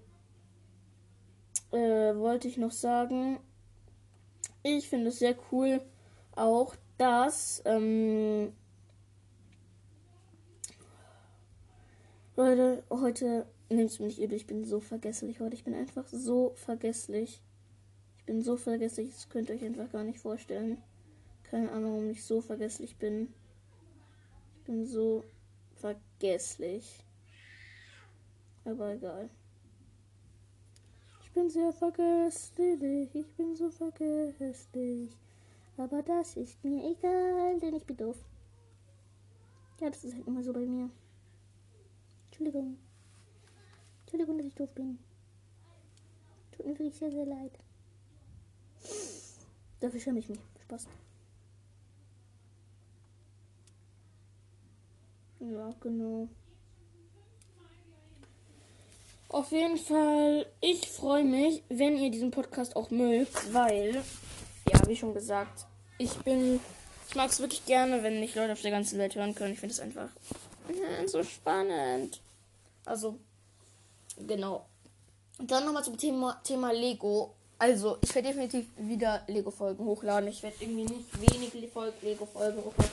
[1.72, 3.38] äh, wollte ich noch sagen,
[4.62, 5.82] ich finde es sehr cool
[6.34, 8.54] auch, dass ähm,
[12.54, 15.56] Leute, heute nehmt es mir nicht übel, ich bin so vergesslich heute.
[15.56, 17.42] Ich bin einfach so vergesslich.
[18.16, 20.78] Ich bin so vergesslich, das könnt ihr euch einfach gar nicht vorstellen.
[21.42, 23.34] Keine Ahnung, warum ich so vergesslich bin.
[24.58, 25.24] Ich bin so
[25.74, 27.00] vergesslich.
[28.64, 29.28] Aber egal.
[31.24, 35.10] Ich bin sehr vergesslich, ich bin so vergesslich.
[35.76, 38.24] Aber das ist mir egal, denn ich bin doof.
[39.80, 40.88] Ja, das ist halt immer so bei mir.
[42.34, 42.76] Entschuldigung.
[44.00, 44.98] Entschuldigung, dass ich doof bin.
[46.50, 47.52] Tut mir wirklich sehr, sehr leid.
[49.78, 50.40] Dafür schäme ich mich.
[50.62, 50.88] Spaß.
[55.38, 56.28] Ja, genau.
[59.28, 64.02] Auf jeden Fall, ich freue mich, wenn ihr diesen Podcast auch mögt, weil,
[64.72, 65.66] ja, wie schon gesagt,
[65.98, 66.58] ich bin,
[67.08, 69.52] ich mag es wirklich gerne, wenn mich Leute auf der ganzen Welt hören können.
[69.52, 70.08] Ich finde es einfach
[70.68, 72.20] ja, so spannend.
[72.84, 73.18] Also,
[74.26, 74.66] genau.
[75.38, 77.34] Und dann nochmal zum Thema, Thema Lego.
[77.58, 80.28] Also, ich werde definitiv wieder Lego-Folgen hochladen.
[80.28, 82.92] Ich werde irgendwie nicht wenig Lego-Folgen hochladen.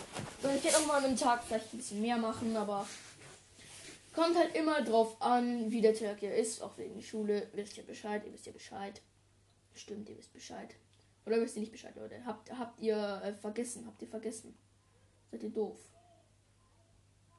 [0.58, 2.88] Ich werde auch mal einen Tag vielleicht ein bisschen mehr machen, aber
[4.14, 6.62] kommt halt immer drauf an, wie der Tag hier ist.
[6.62, 7.48] Auch wegen der Schule.
[7.54, 9.02] Wisst ihr Bescheid, ihr wisst ja Bescheid.
[9.74, 10.70] Stimmt, ihr wisst Bescheid.
[11.26, 12.26] Oder wisst ihr nicht Bescheid, Leute?
[12.26, 13.86] Habt, habt ihr äh, vergessen?
[13.86, 14.58] Habt ihr vergessen?
[15.30, 15.78] Seid ihr doof?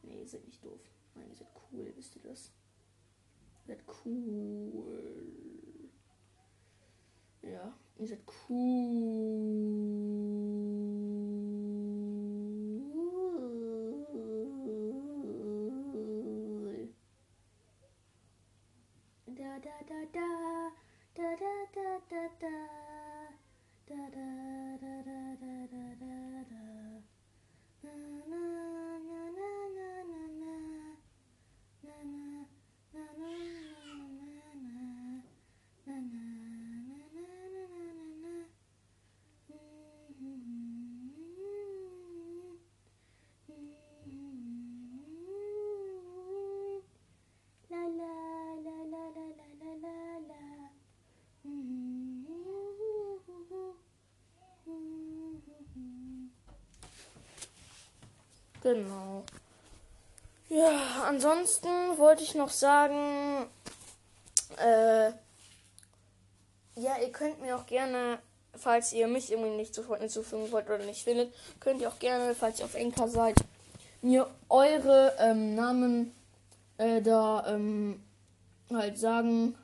[0.03, 0.81] Nee, ihr seid nicht doof.
[1.15, 2.53] Nein, ihr seid cool, wisst ihr das?
[3.67, 5.91] Ihr seid cool.
[7.43, 9.73] Ja, ihr seid cool.
[19.27, 20.29] Da da da da
[21.15, 22.25] da da da da da
[23.89, 24.43] da da da
[24.83, 26.17] da da da da
[26.51, 26.63] da
[27.83, 27.95] na
[28.29, 28.43] na
[29.09, 29.92] na na na
[58.63, 59.25] Genau.
[60.49, 63.47] Ja, ansonsten wollte ich noch sagen,
[64.59, 65.13] äh,
[66.77, 68.19] ja, ihr könnt mir auch gerne,
[68.55, 72.35] falls ihr mich irgendwie nicht sofort hinzufügen wollt oder nicht findet, könnt ihr auch gerne,
[72.35, 73.37] falls ihr auf Enker seid,
[74.03, 76.15] mir eure ähm, Namen
[76.79, 78.03] äh, da ähm,
[78.73, 79.55] halt sagen.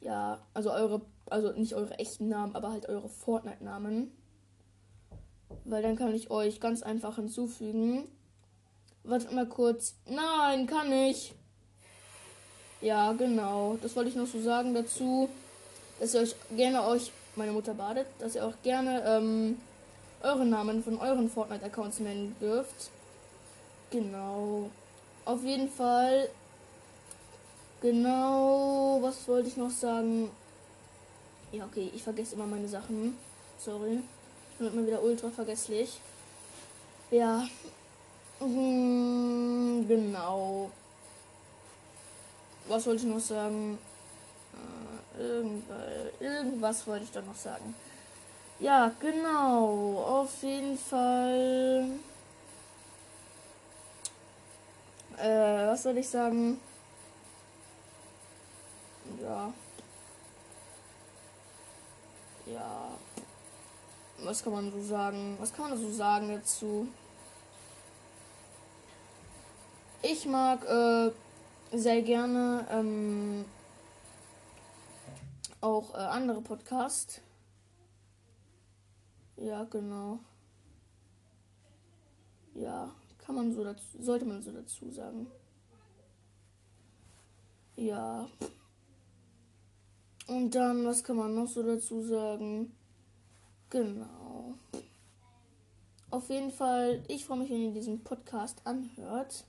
[0.00, 4.12] Ja, also eure, also nicht eure echten Namen, aber halt eure Fortnite-Namen.
[5.64, 8.08] Weil dann kann ich euch ganz einfach hinzufügen.
[9.06, 9.94] Wartet mal kurz.
[10.06, 11.32] Nein, kann ich.
[12.80, 13.78] Ja, genau.
[13.80, 15.28] Das wollte ich noch so sagen dazu,
[16.00, 19.58] dass ihr euch gerne euch, meine Mutter badet, dass ihr auch gerne ähm,
[20.22, 22.90] eure Namen von euren Fortnite-Accounts nennen dürft.
[23.90, 24.70] Genau.
[25.24, 26.28] Auf jeden Fall.
[27.82, 28.98] Genau.
[29.02, 30.30] Was wollte ich noch sagen?
[31.52, 31.92] Ja, okay.
[31.94, 33.16] Ich vergesse immer meine Sachen.
[33.58, 34.00] Sorry.
[34.52, 36.00] Ich bin immer wieder ultra vergesslich.
[37.12, 37.46] Ja.
[38.40, 40.70] Mhm, genau.
[42.68, 43.78] Was wollte ich noch sagen?
[45.18, 47.74] Äh, irgendwas, irgendwas wollte ich doch noch sagen.
[48.58, 50.02] Ja, genau.
[50.06, 51.90] Auf jeden Fall.
[55.18, 56.60] Äh, was soll ich sagen?
[59.22, 59.52] Ja.
[62.46, 62.90] Ja.
[64.18, 65.36] Was kann man so sagen?
[65.40, 66.88] Was kann man so sagen dazu?
[70.08, 71.10] Ich mag äh,
[71.76, 73.44] sehr gerne ähm,
[75.60, 77.20] auch äh, andere Podcasts.
[79.36, 80.20] Ja, genau.
[82.54, 85.26] Ja, kann man so dazu, sollte man so dazu sagen.
[87.74, 88.28] Ja.
[90.28, 92.72] Und dann, was kann man noch so dazu sagen?
[93.70, 94.54] Genau.
[96.10, 99.44] auf jeden Fall, ich freue mich, wenn ihr diesen Podcast anhört.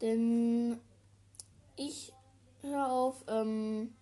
[0.00, 0.78] Denn
[1.76, 2.12] ich
[2.62, 3.94] höre auf, ähm,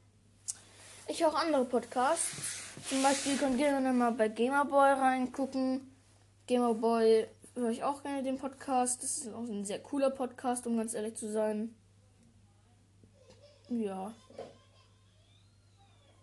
[1.07, 2.63] ich höre auch andere Podcasts.
[2.89, 5.93] Zum Beispiel könnt ihr gerne mal bei Gamerboy reingucken.
[6.47, 9.03] Gamerboy höre ich auch gerne den Podcast.
[9.03, 11.75] Das ist auch ein sehr cooler Podcast, um ganz ehrlich zu sein.
[13.69, 14.13] Ja.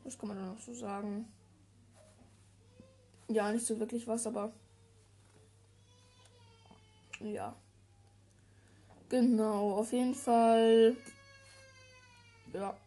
[0.03, 1.27] Was kann man da noch so sagen?
[3.27, 4.51] Ja, nicht so wirklich was, aber.
[7.19, 7.55] Ja.
[9.11, 10.95] Genau, auf jeden Fall.
[12.53, 12.77] Ja.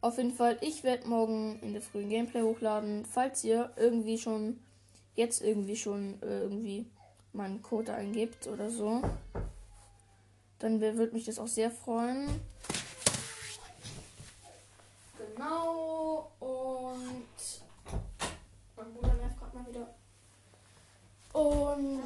[0.00, 3.04] Auf jeden Fall, ich werde morgen in der frühen Gameplay hochladen.
[3.04, 4.58] Falls ihr irgendwie schon,
[5.14, 6.84] jetzt irgendwie schon äh, irgendwie
[7.32, 9.02] meinen Code eingibt oder so,
[10.58, 12.28] dann würde mich das auch sehr freuen.
[15.16, 17.62] Genau, und
[18.76, 19.94] mein Bruder nervt gerade mal wieder.
[21.32, 22.02] Und,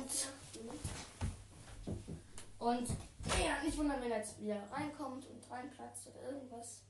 [2.58, 6.80] und, ja, nicht wundern, wenn er jetzt wieder reinkommt und reinplatzt oder irgendwas.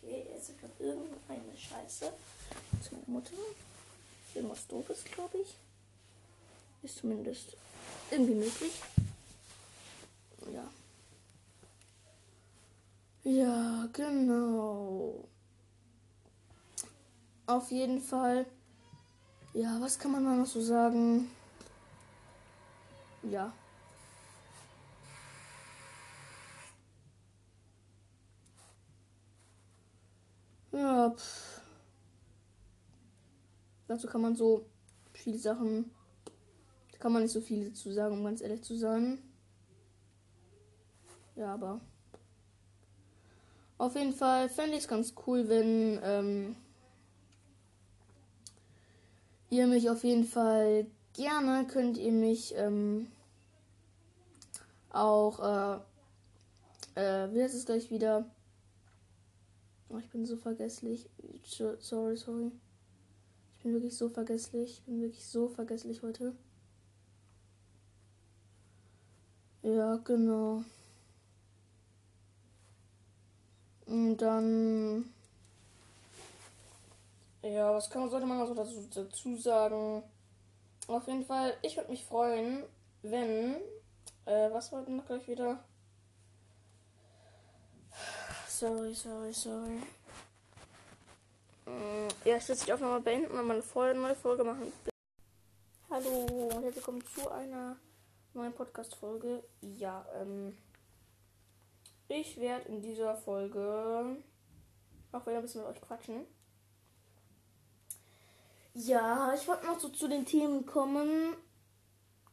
[0.00, 2.12] Okay, jetzt gerade irgendeine Scheiße.
[2.72, 3.32] Das ist meine Mutter.
[4.34, 5.54] Irgendwas doofes, glaube ich.
[6.82, 7.56] Ist zumindest
[8.10, 8.80] irgendwie möglich.
[10.52, 10.68] Ja.
[13.24, 15.24] Ja, genau.
[17.46, 18.46] Auf jeden Fall.
[19.52, 21.30] Ja, was kann man da noch so sagen?
[23.30, 23.52] Ja.
[30.72, 31.60] Ja, pff.
[33.88, 34.66] Dazu kann man so
[35.12, 35.90] viele Sachen.
[36.92, 39.18] Da kann man nicht so viel zu sagen, um ganz ehrlich zu sein.
[41.34, 41.80] Ja, aber.
[43.78, 46.56] Auf jeden Fall fände ich es ganz cool, wenn ähm,
[49.50, 53.08] ihr mich auf jeden Fall gerne könnt ihr mich ähm,
[54.96, 55.78] auch äh,
[56.96, 58.24] äh, wie heißt es gleich wieder?
[59.90, 61.08] Oh, ich bin so vergesslich.
[61.44, 62.50] Sorry, sorry.
[63.56, 64.78] Ich bin wirklich so vergesslich.
[64.78, 66.34] Ich bin wirklich so vergesslich heute.
[69.62, 70.64] Ja, genau.
[73.84, 75.12] Und dann.
[77.42, 80.02] Ja, was kann, sollte man dazu, dazu sagen?
[80.88, 82.64] Auf jeden Fall, ich würde mich freuen,
[83.02, 83.56] wenn.
[84.26, 85.56] Äh, was wollten wir noch gleich wieder?
[88.48, 89.80] Sorry, sorry, sorry.
[91.66, 94.72] Mm, ja, ich will die Aufnahme beenden und mal eine neue Folge machen.
[95.88, 97.76] Hallo und herzlich willkommen zu einer
[98.34, 99.44] neuen Podcast-Folge.
[99.60, 100.58] Ja, ähm.
[102.08, 104.16] Ich werde in dieser Folge
[105.12, 106.26] auch wieder ein bisschen mit euch quatschen.
[108.74, 111.36] Ja, ich wollte noch so zu den Themen kommen.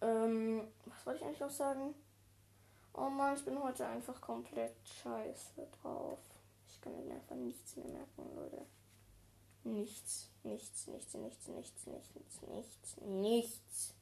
[0.02, 0.68] Ähm,
[1.04, 1.94] was wollte ich eigentlich noch sagen?
[2.94, 6.20] Oh Mann, ich bin heute einfach komplett scheiße drauf.
[6.68, 8.66] Ich kann mir einfach nichts mehr merken, Leute.
[9.64, 13.94] Nichts, nichts, nichts, nichts, nichts, nichts, nichts, nichts.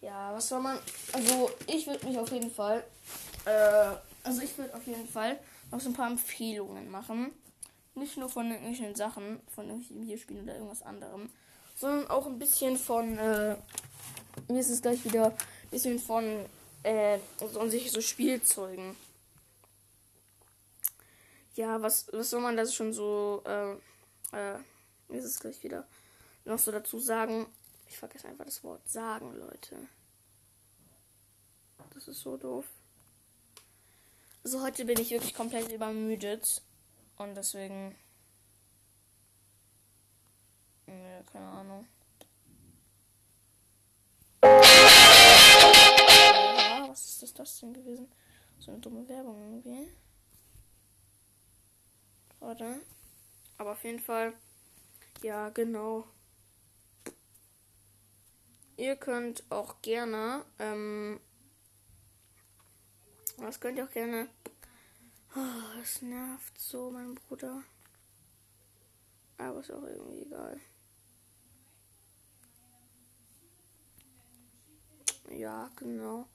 [0.00, 0.78] Ja, was soll man.
[1.12, 2.84] Also, ich würde mich auf jeden Fall
[3.46, 5.38] äh, also ich würde auf jeden Fall
[5.70, 7.32] noch so ein paar Empfehlungen machen.
[7.94, 11.30] Nicht nur von irgendwelchen Sachen, von irgendwelchen Videospielen oder irgendwas anderem,
[11.76, 13.56] sondern auch ein bisschen von, äh,
[14.48, 16.46] mir ist es gleich wieder, ein bisschen von,
[16.82, 18.96] äh, so, sich so Spielzeugen.
[21.54, 23.72] Ja, was, was soll man da schon so, äh,
[24.32, 24.58] äh,
[25.08, 25.86] mir ist es gleich wieder
[26.46, 27.46] noch so dazu sagen.
[27.88, 29.76] Ich vergesse einfach das Wort sagen, Leute.
[31.92, 32.66] Das ist so doof.
[34.44, 36.62] Also heute bin ich wirklich komplett übermüdet.
[37.16, 37.96] Und deswegen.
[40.86, 41.88] Ja, keine Ahnung.
[46.96, 48.08] Was ist das, denn gewesen?
[48.58, 49.88] So eine dumme Werbung irgendwie.
[52.40, 52.80] Warte.
[53.58, 54.32] Aber auf jeden Fall.
[55.22, 56.06] Ja, genau.
[58.76, 61.20] Ihr könnt auch gerne ähm,
[63.38, 64.28] das könnt ihr auch gerne.
[65.36, 67.62] Oh, es nervt so, mein Bruder.
[69.36, 70.58] Aber ist auch irgendwie egal.
[75.30, 76.26] Ja, genau.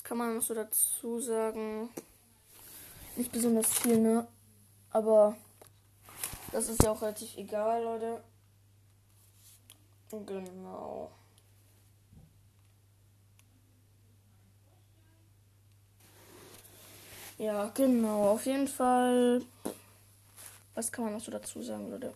[0.00, 1.90] Das kann man noch so dazu sagen.
[3.16, 4.26] Nicht besonders viel, ne?
[4.92, 5.36] Aber
[6.52, 8.24] das ist ja auch relativ egal, Leute.
[10.10, 11.10] Genau.
[17.36, 18.30] Ja, genau.
[18.30, 19.42] Auf jeden Fall.
[20.74, 22.14] Was kann man noch so dazu sagen, Leute?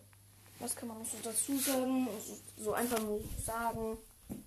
[0.58, 2.08] Was kann man noch so dazu sagen?
[2.26, 3.98] So, so einfach nur sagen.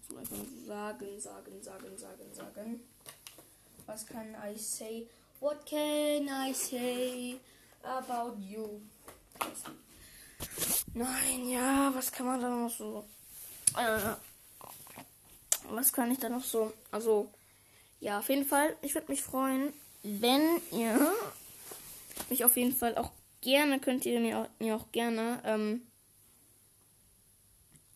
[0.09, 2.81] So einfach nur sagen, sagen, sagen, sagen, sagen.
[3.87, 5.07] Was kann I say?
[5.39, 7.39] What can I say
[7.83, 8.81] about you?
[10.93, 13.05] Nein, ja, was kann man da noch so?
[13.77, 14.15] Äh,
[15.69, 16.73] was kann ich da noch so?
[16.91, 17.29] Also,
[17.99, 19.73] ja, auf jeden Fall, ich würde mich freuen,
[20.03, 21.13] wenn ihr
[22.29, 23.11] mich auf jeden Fall auch
[23.41, 25.87] gerne, könnt ihr mir auch, mir auch gerne, ähm,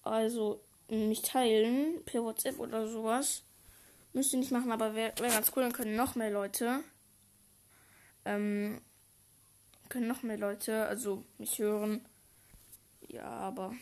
[0.04, 3.44] also mich teilen per WhatsApp oder sowas.
[4.14, 6.84] Müsst ihr nicht machen, aber wäre wär ganz cool, dann können noch mehr Leute,
[8.26, 8.82] ähm,
[9.88, 12.06] können noch mehr Leute, also mich hören.
[13.08, 13.74] Ja, aber.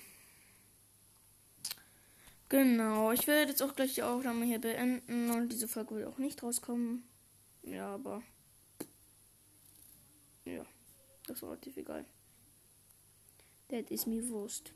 [2.48, 6.18] Genau, ich werde jetzt auch gleich die Aufnahme hier beenden und diese Folge wird auch
[6.18, 7.04] nicht rauskommen.
[7.62, 8.24] Ja, aber.
[10.46, 10.66] Ja,
[11.28, 12.06] das war relativ egal.
[13.68, 14.74] Das ist mir Wurst.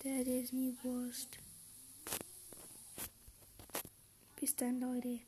[0.00, 1.38] Das ist mir Wurst.
[4.38, 5.20] Bis dann, Leute.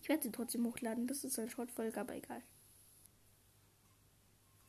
[0.00, 1.06] Ich werde sie trotzdem hochladen.
[1.06, 2.42] Das ist eine Shortfolge, aber egal.